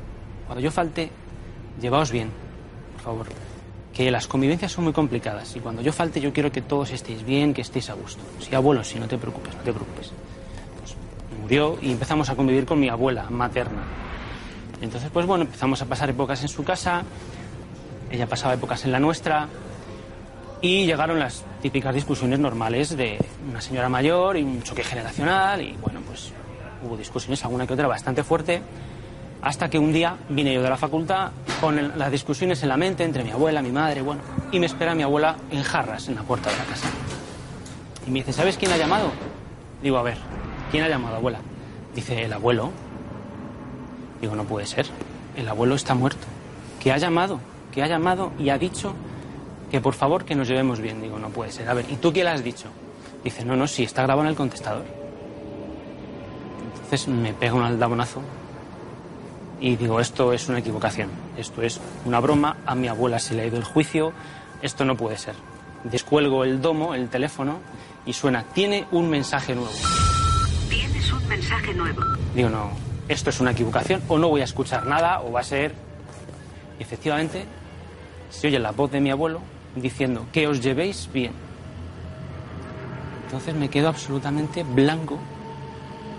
cuando 0.47 0.63
yo 0.63 0.71
falte, 0.71 1.11
llevaos 1.81 2.11
bien, 2.11 2.31
por 2.95 3.03
favor. 3.03 3.27
Que 3.95 4.11
las 4.11 4.27
convivencias 4.27 4.73
son 4.73 4.85
muy 4.85 4.93
complicadas 4.93 5.55
y 5.57 5.61
cuando 5.61 5.83
yo 5.83 5.93
falte 5.93 6.21
yo 6.21 6.33
quiero 6.33 6.51
que 6.51 6.63
todos 6.63 6.91
estéis 6.91 7.25
bien, 7.25 7.53
que 7.53 7.61
estéis 7.61 7.91
a 7.91 7.95
gusto. 7.95 8.23
Sí, 8.41 8.55
abuelo, 8.55 8.85
sí, 8.85 8.99
no 8.99 9.07
te 9.07 9.19
preocupes, 9.19 9.55
no 9.55 9.63
te 9.63 9.73
preocupes. 9.73 10.13
Y 11.51 11.91
empezamos 11.91 12.31
a 12.31 12.37
convivir 12.37 12.65
con 12.65 12.79
mi 12.79 12.89
abuela 12.89 13.29
materna. 13.29 13.83
Entonces, 14.81 15.11
pues 15.13 15.27
bueno, 15.27 15.45
empezamos 15.45 15.83
a 15.83 15.87
pasar 15.87 16.09
épocas 16.09 16.41
en 16.43 16.49
su 16.49 16.63
casa, 16.63 17.03
ella 18.09 18.29
pasaba 18.29 18.55
épocas 18.55 18.85
en 18.85 18.93
la 18.93 19.01
nuestra 19.01 19.49
y 20.61 20.87
llegaron 20.87 21.19
las 21.19 21.45
típicas 21.61 21.93
discusiones 21.93 22.39
normales 22.39 22.97
de 22.97 23.19
una 23.51 23.61
señora 23.61 23.89
mayor 23.89 24.37
y 24.37 24.43
un 24.43 24.63
choque 24.63 24.85
generacional 24.85 25.61
y 25.61 25.77
bueno, 25.83 26.01
pues 26.07 26.33
hubo 26.87 26.97
discusiones, 26.97 27.45
alguna 27.45 27.67
que 27.67 27.75
otra 27.75 27.89
bastante 27.89 28.23
fuerte, 28.23 28.63
hasta 29.43 29.69
que 29.69 29.79
un 29.79 29.93
día 29.93 30.17
vine 30.29 30.55
yo 30.55 30.63
de 30.63 30.71
la 30.71 30.77
facultad 30.77 31.33
con 31.61 31.99
las 31.99 32.13
discusiones 32.13 32.63
en 32.63 32.69
la 32.69 32.77
mente 32.77 33.03
entre 33.03 33.25
mi 33.25 33.33
abuela, 33.33 33.61
mi 33.61 33.73
madre, 33.73 34.03
bueno, 34.03 34.23
y 34.53 34.61
me 34.61 34.67
espera 34.67 34.95
mi 34.95 35.03
abuela 35.03 35.35
en 35.51 35.65
jarras 35.65 36.09
en 36.09 36.15
la 36.15 36.23
puerta 36.23 36.49
de 36.49 36.57
la 36.57 36.65
casa. 36.65 36.89
Y 38.07 38.11
me 38.11 38.21
dice, 38.21 38.33
¿sabes 38.33 38.57
quién 38.57 38.73
ha 38.73 38.77
llamado? 38.77 39.11
Digo, 39.83 39.99
a 39.99 40.03
ver, 40.03 40.17
¿quién 40.71 40.85
ha 40.85 40.89
llamado, 40.89 41.17
abuela? 41.17 41.41
Dice, 41.95 42.23
el 42.25 42.33
abuelo. 42.33 42.71
Digo, 44.21 44.35
no 44.35 44.45
puede 44.45 44.67
ser. 44.67 44.87
El 45.37 45.49
abuelo 45.49 45.75
está 45.75 45.95
muerto. 45.95 46.27
Que 46.81 46.93
ha 46.93 46.99
llamado, 46.99 47.41
que 47.73 47.83
ha 47.83 47.87
llamado 47.87 48.33
y 48.39 48.51
ha 48.51 48.59
dicho 48.59 48.95
que 49.71 49.81
por 49.81 49.95
favor 49.95 50.25
que 50.25 50.35
nos 50.35 50.49
llevemos 50.49 50.81
bien. 50.81 51.01
Digo, 51.03 51.19
no 51.19 51.29
puede 51.31 51.53
ser. 51.53 51.69
A 51.69 51.75
ver, 51.75 51.87
¿y 51.91 51.97
tú 51.97 52.13
qué 52.13 52.25
le 52.25 52.31
has 52.31 52.43
dicho? 52.43 52.69
Dice, 53.23 53.45
no, 53.45 53.57
no, 53.57 53.67
sí, 53.67 53.85
está 53.85 54.03
grabado 54.03 54.23
en 54.23 54.29
el 54.29 54.37
contestador. 54.37 54.85
Entonces 56.75 57.09
me 57.09 57.33
pega 57.33 57.55
un 57.55 57.63
aldabonazo 57.63 58.21
y 59.61 59.77
digo, 59.77 60.01
esto 60.01 60.33
es 60.33 60.49
una 60.49 60.59
equivocación. 60.59 61.11
Esto 61.37 61.63
es 61.63 61.81
una 62.05 62.19
broma. 62.21 62.57
A 62.67 62.75
mi 62.75 62.89
abuela 62.89 63.19
se 63.19 63.35
le 63.35 63.43
ha 63.43 63.47
ido 63.47 63.59
el 63.59 63.65
juicio. 63.65 64.13
Esto 64.63 64.85
no 64.85 64.97
puede 64.97 65.19
ser. 65.19 65.35
Descuelgo 65.85 66.45
el 66.45 66.61
domo, 66.61 66.95
el 66.95 67.09
teléfono, 67.09 67.59
y 68.05 68.13
suena, 68.13 68.45
tiene 68.53 68.87
un 68.91 69.09
mensaje 69.09 69.55
nuevo. 69.55 69.71
Digo, 72.35 72.49
no, 72.49 72.71
esto 73.09 73.31
es 73.31 73.41
una 73.41 73.53
equivocación, 73.53 74.03
o 74.09 74.19
no 74.19 74.29
voy 74.29 74.41
a 74.41 74.45
escuchar 74.45 74.87
nada, 74.87 75.21
o 75.23 75.33
va 75.33 75.41
a 75.41 75.45
ser. 75.45 75.75
Efectivamente, 76.79 77.45
se 78.31 78.49
oye 78.49 78.59
la 78.59 78.71
voz 78.73 78.91
de 78.91 79.01
mi 79.01 79.11
abuelo 79.11 79.41
diciendo 79.75 80.27
que 80.33 80.47
os 80.47 80.61
llevéis 80.61 81.09
bien. 81.13 81.33
Entonces 83.25 83.55
me 83.55 83.69
quedo 83.69 83.89
absolutamente 83.89 84.63
blanco 84.63 85.19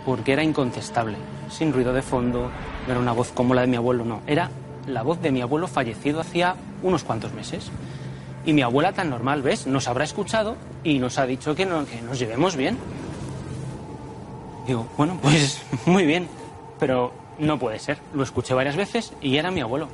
porque 0.06 0.34
era 0.34 0.44
incontestable, 0.44 1.18
sin 1.50 1.74
ruido 1.74 1.94
de 1.94 2.02
fondo, 2.02 2.50
era 2.88 3.00
una 3.00 3.12
voz 3.12 3.32
como 3.34 3.54
la 3.54 3.62
de 3.62 3.68
mi 3.68 3.76
abuelo, 3.76 4.06
no, 4.06 4.22
era 4.28 4.50
la 4.88 5.04
voz 5.04 5.22
de 5.22 5.32
mi 5.32 5.42
abuelo 5.42 5.68
fallecido 5.68 6.22
hacía 6.22 6.56
unos 6.82 7.04
cuantos 7.04 7.34
meses. 7.34 7.70
Y 8.46 8.54
mi 8.54 8.64
abuela 8.64 8.92
tan 8.94 9.10
normal, 9.10 9.44
¿ves? 9.44 9.68
Nos 9.68 9.88
habrá 9.88 10.04
escuchado 10.04 10.56
y 10.84 10.98
nos 10.98 11.20
ha 11.20 11.28
dicho 11.28 11.54
que 11.54 11.66
nos 11.66 12.18
llevemos 12.18 12.56
bien. 12.56 12.78
Digo, 14.66 14.88
bueno, 14.98 15.18
pues 15.22 15.62
muy 15.86 16.06
bien, 16.06 16.28
pero 16.80 17.14
no 17.40 17.58
puede 17.58 17.80
ser. 17.80 18.00
Lo 18.14 18.24
escuché 18.24 18.54
varias 18.54 18.76
veces 18.76 19.14
y 19.22 19.38
era 19.38 19.52
mi 19.52 19.62
abuelo. 19.62 19.88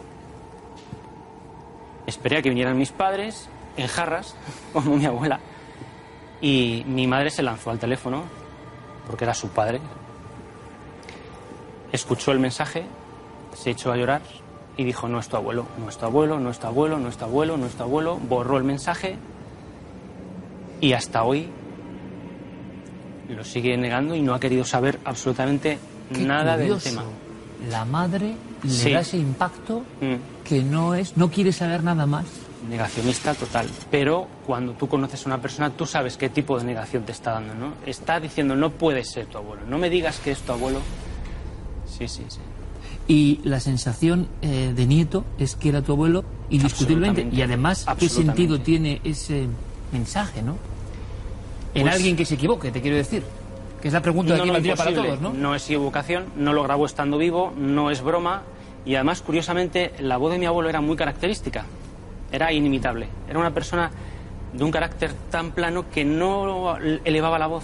Esperé 2.06 2.38
a 2.38 2.42
que 2.42 2.50
vinieran 2.50 2.78
mis 2.78 2.92
padres 2.92 3.50
en 3.76 3.88
jarras, 3.88 4.36
como 4.74 4.96
mi 4.96 5.06
abuela, 5.06 5.40
y 6.42 6.84
mi 6.88 7.08
madre 7.08 7.30
se 7.30 7.44
lanzó 7.44 7.72
al 7.72 7.80
teléfono, 7.80 8.24
porque 9.08 9.24
era 9.24 9.34
su 9.34 9.50
padre. 9.50 9.80
Escuchó 11.92 12.32
el 12.32 12.40
mensaje, 12.40 12.86
se 13.56 13.72
echó 13.72 13.92
a 13.92 13.98
llorar 13.98 14.22
y 14.76 14.84
dijo, 14.84 15.08
no 15.08 15.20
es 15.20 15.28
tu 15.28 15.38
abuelo, 15.38 15.66
no 15.80 15.90
es 15.90 15.98
tu 15.98 16.06
abuelo, 16.06 16.40
no 16.40 16.52
es 16.52 16.60
tu 16.60 16.68
abuelo, 16.68 16.98
no 17.00 17.10
es 17.10 17.18
tu 17.18 17.24
abuelo, 17.24 17.58
no 17.58 17.66
es 17.66 17.74
tu 17.74 17.84
abuelo. 17.84 18.18
Borró 18.18 18.58
el 18.58 18.64
mensaje 18.64 19.18
y 20.80 20.94
hasta 20.94 21.24
hoy 21.24 21.50
lo 23.30 23.44
sigue 23.44 23.76
negando 23.78 24.16
y 24.16 24.22
no 24.22 24.34
ha 24.34 24.40
querido 24.40 24.64
saber 24.64 25.00
absolutamente 25.06 25.78
Qué 26.14 26.20
nada 26.22 26.56
curioso. 26.58 26.84
del 26.86 26.94
tema. 26.98 27.04
La 27.70 27.86
madre 27.86 28.36
le 28.64 28.70
Sí. 28.70 28.92
da 28.92 29.00
ese 29.02 29.18
impacto 29.18 29.80
Mm. 30.02 30.16
que 30.44 30.64
no 30.64 30.94
es, 30.96 31.18
no 31.18 31.30
quiere 31.30 31.52
saber 31.52 31.84
nada 31.84 32.06
más. 32.06 32.26
Negacionista 32.70 33.34
total. 33.34 33.68
Pero 33.92 34.28
cuando 34.46 34.74
tú 34.74 34.88
conoces 34.88 35.26
a 35.26 35.30
una 35.30 35.42
persona, 35.42 35.70
tú 35.70 35.86
sabes 35.86 36.18
qué 36.18 36.30
tipo 36.30 36.58
de 36.58 36.66
negación 36.66 37.04
te 37.04 37.12
está 37.12 37.32
dando, 37.34 37.54
¿no? 37.56 37.74
Está 37.86 38.20
diciendo, 38.20 38.56
no 38.56 38.72
puede 38.72 39.04
ser 39.04 39.26
tu 39.28 39.38
abuelo. 39.38 39.62
No 39.68 39.78
me 39.78 39.90
digas 39.90 40.20
que 40.20 40.32
es 40.32 40.40
tu 40.40 40.52
abuelo. 40.52 40.80
Sí, 41.88 42.08
sí, 42.08 42.24
sí. 42.28 42.40
Y 43.08 43.40
la 43.44 43.60
sensación 43.60 44.28
eh, 44.42 44.74
de 44.76 44.86
nieto 44.86 45.24
es 45.40 45.56
que 45.56 45.70
era 45.70 45.82
tu 45.82 45.94
abuelo 45.94 46.26
indiscutiblemente. 46.50 47.30
Y 47.36 47.42
además, 47.42 47.86
¿qué 47.98 48.10
sentido 48.10 48.60
tiene 48.60 49.00
ese 49.04 49.48
mensaje, 49.94 50.42
no? 50.42 50.58
En 51.78 51.84
Pues- 51.84 51.96
alguien 51.96 52.16
que 52.16 52.26
se 52.26 52.36
equivoque, 52.36 52.72
te 52.72 52.82
quiero 52.82 52.98
decir. 52.98 53.24
Que 53.82 53.88
es 53.90 53.94
la 53.94 54.02
pregunta 54.02 54.34
de 54.34 54.42
aquí 54.42 54.50
valdría 54.50 54.76
para 54.76 54.90
imposible. 54.90 55.18
todos, 55.20 55.34
¿no? 55.38 55.54
es 55.56 55.64
equivocación, 55.66 56.26
no 56.36 56.52
lo 56.52 56.64
grabó 56.64 56.86
estando 56.86 57.18
vivo, 57.18 57.54
no 57.56 57.92
es 57.92 58.02
broma. 58.02 58.42
Y 58.86 58.96
además, 58.96 59.22
curiosamente, 59.22 59.92
la 60.00 60.18
voz 60.18 60.32
de 60.32 60.40
mi 60.40 60.46
abuelo 60.48 60.70
era 60.70 60.82
muy 60.82 60.96
característica. 60.98 61.66
Era 62.32 62.52
inimitable. 62.52 63.08
Era 63.30 63.38
una 63.38 63.54
persona 63.54 63.92
de 64.54 64.64
un 64.64 64.72
carácter 64.72 65.14
tan 65.30 65.52
plano 65.52 65.86
que 65.94 66.04
no 66.06 66.78
elevaba 66.78 67.38
la 67.38 67.48
voz. 67.48 67.64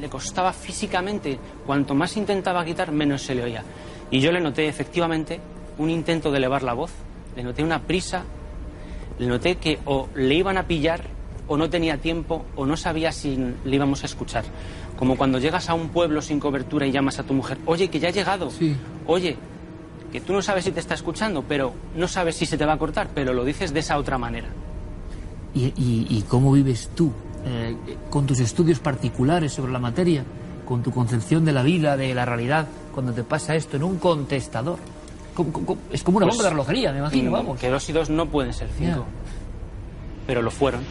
Le 0.00 0.08
costaba 0.08 0.52
físicamente. 0.52 1.38
Cuanto 1.64 1.94
más 1.94 2.16
intentaba 2.16 2.64
quitar, 2.64 2.90
menos 2.90 3.22
se 3.22 3.34
le 3.34 3.44
oía. 3.44 3.62
Y 4.10 4.18
yo 4.20 4.32
le 4.32 4.40
noté 4.40 4.66
efectivamente 4.66 5.40
un 5.78 5.90
intento 5.90 6.30
de 6.32 6.38
elevar 6.38 6.62
la 6.62 6.72
voz. 6.72 6.90
Le 7.36 7.42
noté 7.44 7.62
una 7.62 7.78
prisa. 7.80 8.24
Le 9.18 9.26
noté 9.26 9.56
que 9.56 9.78
o 9.84 10.08
le 10.14 10.34
iban 10.34 10.56
a 10.58 10.66
pillar 10.66 11.02
o 11.52 11.56
no 11.58 11.68
tenía 11.68 11.98
tiempo 11.98 12.44
o 12.56 12.64
no 12.64 12.76
sabía 12.76 13.12
si 13.12 13.36
le 13.36 13.76
íbamos 13.76 14.02
a 14.02 14.06
escuchar. 14.06 14.44
Como 14.98 15.16
cuando 15.16 15.38
llegas 15.38 15.68
a 15.68 15.74
un 15.74 15.88
pueblo 15.90 16.22
sin 16.22 16.40
cobertura 16.40 16.86
y 16.86 16.92
llamas 16.92 17.18
a 17.18 17.24
tu 17.24 17.34
mujer, 17.34 17.58
oye, 17.66 17.88
que 17.88 17.98
ya 18.00 18.08
he 18.08 18.12
llegado. 18.12 18.50
Sí. 18.50 18.74
Oye, 19.06 19.36
que 20.10 20.20
tú 20.20 20.32
no 20.32 20.40
sabes 20.42 20.64
si 20.64 20.72
te 20.72 20.80
está 20.80 20.94
escuchando, 20.94 21.44
pero 21.46 21.74
no 21.96 22.08
sabes 22.08 22.36
si 22.36 22.46
se 22.46 22.56
te 22.56 22.64
va 22.64 22.74
a 22.74 22.78
cortar, 22.78 23.08
pero 23.14 23.32
lo 23.34 23.44
dices 23.44 23.74
de 23.74 23.80
esa 23.80 23.98
otra 23.98 24.16
manera. 24.16 24.48
¿Y, 25.54 25.64
y- 25.76 26.06
y 26.08 26.22
cómo 26.28 26.52
vives 26.52 26.90
tú? 26.94 27.12
eh, 27.44 27.74
con 28.08 28.24
tus 28.24 28.38
estudios 28.38 28.78
particulares 28.78 29.52
sobre 29.52 29.72
la 29.72 29.80
materia, 29.80 30.24
con 30.64 30.80
tu 30.84 30.92
concepción 30.92 31.44
de 31.44 31.50
la 31.52 31.64
vida, 31.64 31.96
de 31.96 32.14
la 32.14 32.24
realidad, 32.24 32.68
cuando 32.94 33.12
te 33.12 33.24
pasa 33.24 33.56
esto 33.56 33.76
en 33.76 33.82
un 33.82 33.98
contestador. 33.98 34.78
¿Cómo- 35.34 35.50
cómo- 35.52 35.78
es 35.90 36.04
como 36.04 36.18
una 36.18 36.26
Pues, 36.26 36.36
bomba 36.36 36.44
de 36.44 36.50
relojería, 36.50 36.92
me 36.92 36.98
imagino, 37.00 37.30
Mm, 37.30 37.32
vamos. 37.32 37.58
Que 37.58 37.68
dos 37.68 37.88
y 37.88 37.92
dos 37.92 38.10
no 38.10 38.26
pueden 38.26 38.52
ser 38.52 38.68
cinco. 38.78 39.04
Pero 40.26 40.42
lo 40.42 40.50
fueron. 40.50 40.84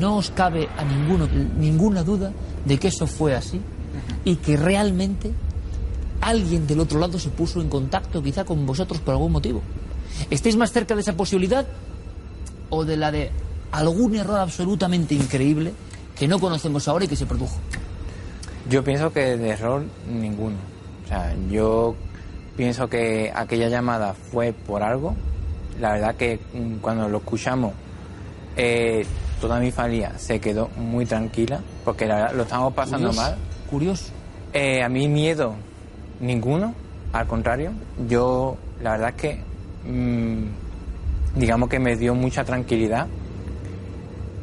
no 0.00 0.16
os 0.16 0.30
cabe 0.30 0.68
a 0.78 0.84
ninguno 0.84 1.28
ninguna 1.58 2.02
duda 2.02 2.32
de 2.64 2.78
que 2.78 2.88
eso 2.88 3.06
fue 3.06 3.34
así 3.34 3.60
y 4.24 4.36
que 4.36 4.56
realmente 4.56 5.32
alguien 6.20 6.66
del 6.66 6.80
otro 6.80 6.98
lado 6.98 7.18
se 7.18 7.30
puso 7.30 7.60
en 7.60 7.68
contacto 7.68 8.22
quizá 8.22 8.44
con 8.44 8.66
vosotros 8.66 9.00
por 9.00 9.14
algún 9.14 9.32
motivo. 9.32 9.62
¿Estáis 10.30 10.56
más 10.56 10.72
cerca 10.72 10.94
de 10.94 11.00
esa 11.00 11.14
posibilidad 11.14 11.66
o 12.68 12.84
de 12.84 12.96
la 12.96 13.10
de 13.10 13.30
algún 13.72 14.14
error 14.14 14.38
absolutamente 14.38 15.14
increíble 15.14 15.72
que 16.16 16.28
no 16.28 16.38
conocemos 16.38 16.86
ahora 16.88 17.04
y 17.04 17.08
que 17.08 17.16
se 17.16 17.26
produjo? 17.26 17.56
Yo 18.68 18.84
pienso 18.84 19.12
que 19.12 19.36
de 19.36 19.48
error 19.50 19.84
ninguno. 20.08 20.56
O 21.04 21.08
sea, 21.08 21.34
yo 21.50 21.94
pienso 22.56 22.88
que 22.88 23.32
aquella 23.34 23.68
llamada 23.68 24.14
fue 24.14 24.52
por 24.52 24.82
algo. 24.82 25.16
La 25.80 25.92
verdad 25.92 26.14
que 26.14 26.38
mm, 26.52 26.76
cuando 26.76 27.08
lo 27.08 27.18
escuchamos, 27.18 27.72
eh, 28.56 29.06
toda 29.40 29.58
mi 29.58 29.70
familia 29.70 30.18
se 30.18 30.40
quedó 30.40 30.68
muy 30.76 31.06
tranquila 31.06 31.60
porque 31.84 32.06
la 32.06 32.16
verdad 32.16 32.32
lo 32.34 32.42
estábamos 32.42 32.74
pasando 32.74 33.08
Curioso, 33.08 33.22
mal. 33.22 33.36
Curioso. 33.70 34.04
Eh, 34.52 34.82
a 34.82 34.88
mí 34.88 35.08
miedo 35.08 35.54
ninguno, 36.20 36.74
al 37.12 37.26
contrario. 37.26 37.72
Yo, 38.08 38.56
la 38.82 38.92
verdad 38.92 39.08
es 39.10 39.14
que, 39.16 39.40
mm, 39.90 41.38
digamos 41.38 41.68
que 41.68 41.78
me 41.78 41.96
dio 41.96 42.14
mucha 42.14 42.44
tranquilidad 42.44 43.06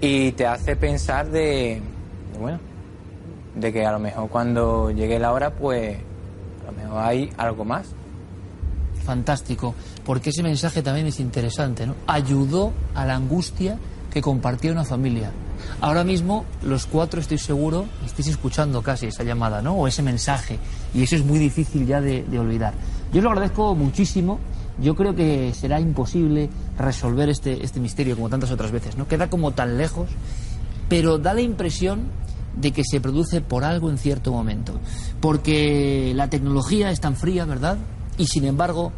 y 0.01 0.31
te 0.33 0.45
hace 0.45 0.75
pensar 0.75 1.29
de, 1.29 1.81
de, 2.33 2.39
bueno, 2.39 2.59
de 3.55 3.73
que 3.73 3.85
a 3.85 3.91
lo 3.91 3.99
mejor 3.99 4.29
cuando 4.29 4.91
llegue 4.91 5.19
la 5.19 5.31
hora, 5.31 5.51
pues 5.51 5.97
a 6.63 6.71
lo 6.71 6.77
mejor 6.77 7.01
hay 7.01 7.29
algo 7.37 7.65
más. 7.65 7.87
Fantástico, 9.03 9.73
porque 10.05 10.31
ese 10.31 10.43
mensaje 10.43 10.81
también 10.81 11.07
es 11.07 11.19
interesante, 11.19 11.87
¿no? 11.87 11.95
Ayudó 12.07 12.73
a 12.93 13.05
la 13.05 13.15
angustia 13.15 13.77
que 14.11 14.21
compartía 14.21 14.71
una 14.71 14.83
familia. 14.83 15.31
Ahora 15.81 16.03
mismo 16.03 16.45
los 16.63 16.85
cuatro 16.85 17.19
estoy 17.19 17.37
seguro 17.37 17.85
estáis 18.05 18.27
escuchando 18.27 18.81
casi 18.81 19.07
esa 19.07 19.23
llamada, 19.23 19.61
¿no? 19.61 19.73
O 19.73 19.87
ese 19.87 20.01
mensaje. 20.01 20.59
Y 20.93 21.03
eso 21.03 21.15
es 21.15 21.25
muy 21.25 21.39
difícil 21.39 21.85
ya 21.85 22.01
de, 22.01 22.23
de 22.23 22.39
olvidar. 22.39 22.73
Yo 23.13 23.21
lo 23.21 23.29
agradezco 23.29 23.75
muchísimo. 23.75 24.39
Yo 24.79 24.95
creo 24.95 25.15
que 25.15 25.53
será 25.53 25.79
imposible 25.79 26.49
resolver 26.77 27.29
este, 27.29 27.63
este 27.63 27.79
misterio 27.79 28.15
como 28.15 28.29
tantas 28.29 28.51
otras 28.51 28.71
veces, 28.71 28.95
¿no? 28.95 29.07
Queda 29.07 29.29
como 29.29 29.51
tan 29.51 29.77
lejos, 29.77 30.09
pero 30.87 31.17
da 31.17 31.33
la 31.33 31.41
impresión 31.41 32.11
de 32.55 32.71
que 32.71 32.83
se 32.83 33.01
produce 33.01 33.41
por 33.41 33.63
algo 33.63 33.89
en 33.89 33.97
cierto 33.97 34.31
momento. 34.31 34.73
Porque 35.19 36.13
la 36.15 36.29
tecnología 36.29 36.91
es 36.91 36.99
tan 36.99 37.15
fría, 37.15 37.45
¿verdad? 37.45 37.77
Y 38.17 38.27
sin 38.27 38.45
embargo, 38.45 38.91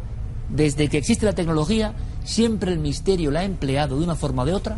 desde 0.48 0.88
que 0.88 0.98
existe 0.98 1.26
la 1.26 1.34
tecnología, 1.34 1.94
siempre 2.24 2.72
el 2.72 2.78
misterio 2.78 3.30
la 3.30 3.40
ha 3.40 3.44
empleado 3.44 3.98
de 3.98 4.04
una 4.04 4.16
forma 4.16 4.42
o 4.42 4.46
de 4.46 4.54
otra 4.54 4.76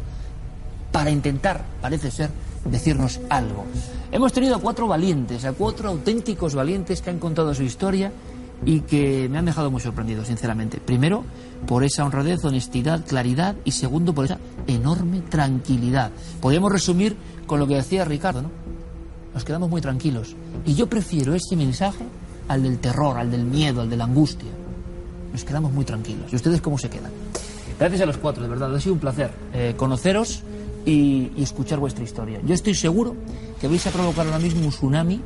para 0.93 1.11
intentar, 1.11 1.65
parece 1.81 2.11
ser, 2.11 2.31
decirnos 2.65 3.21
algo. 3.31 3.65
Hemos 4.13 4.33
tenido 4.33 4.57
a 4.57 4.61
cuatro 4.61 4.87
valientes, 4.87 5.45
a 5.45 5.53
cuatro 5.53 5.89
auténticos 5.89 6.55
valientes 6.55 7.01
que 7.01 7.11
han 7.11 7.19
contado 7.19 7.55
su 7.55 7.63
historia 7.63 8.13
y 8.65 8.81
que 8.81 9.29
me 9.29 9.39
han 9.39 9.47
dejado 9.47 9.71
muy 9.71 9.81
sorprendido, 9.81 10.25
sinceramente. 10.25 10.79
Primero, 10.79 11.25
por 11.67 11.83
esa 11.83 12.05
honradez, 12.05 12.45
honestidad, 12.45 13.05
claridad 13.05 13.57
y 13.65 13.73
segundo, 13.73 14.15
por 14.15 14.27
esa 14.27 14.39
enorme 14.67 15.23
tranquilidad. 15.23 16.13
Podríamos 16.41 16.71
resumir 16.71 17.17
con 17.47 17.59
lo 17.59 17.67
que 17.67 17.75
decía 17.75 18.05
Ricardo, 18.05 18.43
¿no? 18.43 18.51
Nos 19.35 19.45
quedamos 19.45 19.71
muy 19.71 19.81
tranquilos. 19.81 20.37
Y 20.67 20.75
yo 20.75 20.89
prefiero 20.89 21.35
ese 21.35 21.57
mensaje 21.57 22.05
al 22.49 22.63
del 22.63 22.79
terror, 22.79 23.19
al 23.19 23.31
del 23.31 23.45
miedo, 23.45 23.81
al 23.81 23.91
de 23.91 23.97
la 23.97 24.05
angustia. 24.05 24.51
Nos 25.33 25.43
quedamos 25.45 25.73
muy 25.73 25.87
tranquilos. 25.87 26.31
¿Y 26.31 26.37
ustedes 26.37 26.61
cómo 26.61 26.77
se 26.77 26.91
quedan? 26.91 27.11
Gracias 27.79 28.03
a 28.03 28.07
los 28.07 28.19
cuatro, 28.19 28.43
de 28.43 28.49
verdad. 28.51 28.75
Ha 28.75 28.81
sido 28.81 28.93
un 28.93 29.01
placer 29.01 29.31
eh, 29.55 29.75
conoceros 29.77 30.43
y, 30.85 31.33
y 31.37 31.43
escuchar 31.43 31.79
vuestra 31.79 32.05
historia. 32.05 32.41
Yo 32.45 32.55
estoy 32.55 32.75
seguro 32.75 33.17
que 33.61 33.69
vais 33.69 33.87
a 33.87 33.91
provocar 33.91 34.27
ahora 34.27 34.39
mismo 34.39 34.65
un 34.65 34.71
tsunami 34.71 35.21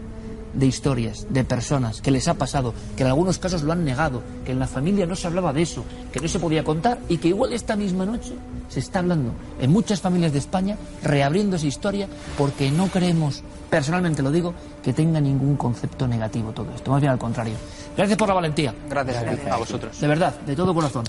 de 0.57 0.67
historias, 0.67 1.27
de 1.31 1.45
personas 1.45 2.01
que 2.01 2.11
les 2.11 2.29
ha 2.29 2.35
pasado, 2.35 2.73
que 2.97 3.03
en 3.03 3.09
algunos 3.09 3.39
casos 3.39 3.63
lo 3.63 3.73
han 3.73 3.85
negado, 3.85 4.23
que 4.45 4.53
en 4.53 4.59
la 4.59 4.67
familia 4.67 5.07
no 5.07 5.15
se 5.15 5.27
hablaba 5.27 5.53
de 5.53 5.63
eso, 5.63 5.85
que 6.13 6.21
no 6.21 6.29
se 6.29 6.39
podía 6.39 6.65
contar 6.65 6.99
y 7.09 7.19
que 7.19 7.29
igual 7.29 7.53
esta 7.53 7.77
misma 7.77 8.07
noche 8.07 8.33
se 8.69 8.81
está 8.81 9.01
hablando 9.01 9.33
en 9.61 9.71
muchas 9.71 10.01
familias 10.01 10.33
de 10.33 10.39
España, 10.39 10.77
reabriendo 11.03 11.57
esa 11.57 11.67
historia 11.67 12.09
porque 12.39 12.71
no 12.71 12.89
creemos, 12.89 13.43
personalmente 13.71 14.23
lo 14.23 14.31
digo, 14.31 14.55
que 14.83 14.93
tenga 14.93 15.21
ningún 15.21 15.57
concepto 15.57 16.09
negativo 16.09 16.53
todo 16.53 16.73
esto, 16.75 16.91
más 16.91 17.01
bien 17.01 17.13
al 17.13 17.19
contrario. 17.19 17.55
Gracias 17.97 18.19
por 18.19 18.29
la 18.29 18.35
valentía. 18.35 18.75
Gracias, 18.89 19.47
A 19.51 19.57
vosotros. 19.57 20.01
De 20.01 20.07
verdad, 20.07 20.41
de 20.41 20.57
todo 20.57 20.75
corazón. 20.75 21.05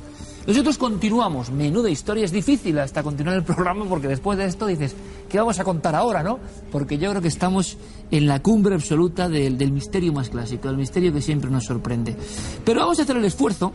Nosotros 0.47 0.77
continuamos, 0.77 1.51
menuda 1.51 1.89
historia, 1.89 2.23
es 2.23 2.31
difícil 2.31 2.79
hasta 2.79 3.03
continuar 3.03 3.35
el 3.35 3.43
programa 3.43 3.83
porque 3.83 4.07
después 4.07 4.37
de 4.37 4.45
esto 4.45 4.65
dices, 4.65 4.95
¿qué 5.27 5.39
vamos 5.39 5.59
a 5.59 5.65
contar 5.65 5.93
ahora, 5.93 6.23
no? 6.23 6.39
Porque 6.71 6.97
yo 6.97 7.09
creo 7.09 7.21
que 7.21 7.27
estamos 7.27 7.77
en 8.11 8.27
la 8.27 8.41
cumbre 8.41 8.73
absoluta 8.73 9.27
del, 9.27 9.57
del 9.57 9.73
misterio 9.73 10.13
más 10.13 10.29
clásico, 10.29 10.69
del 10.69 10.77
misterio 10.77 11.11
que 11.11 11.21
siempre 11.21 11.51
nos 11.51 11.65
sorprende. 11.65 12.15
Pero 12.63 12.79
vamos 12.79 12.97
a 12.97 13.01
hacer 13.01 13.17
el 13.17 13.25
esfuerzo 13.25 13.73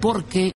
porque 0.00 0.52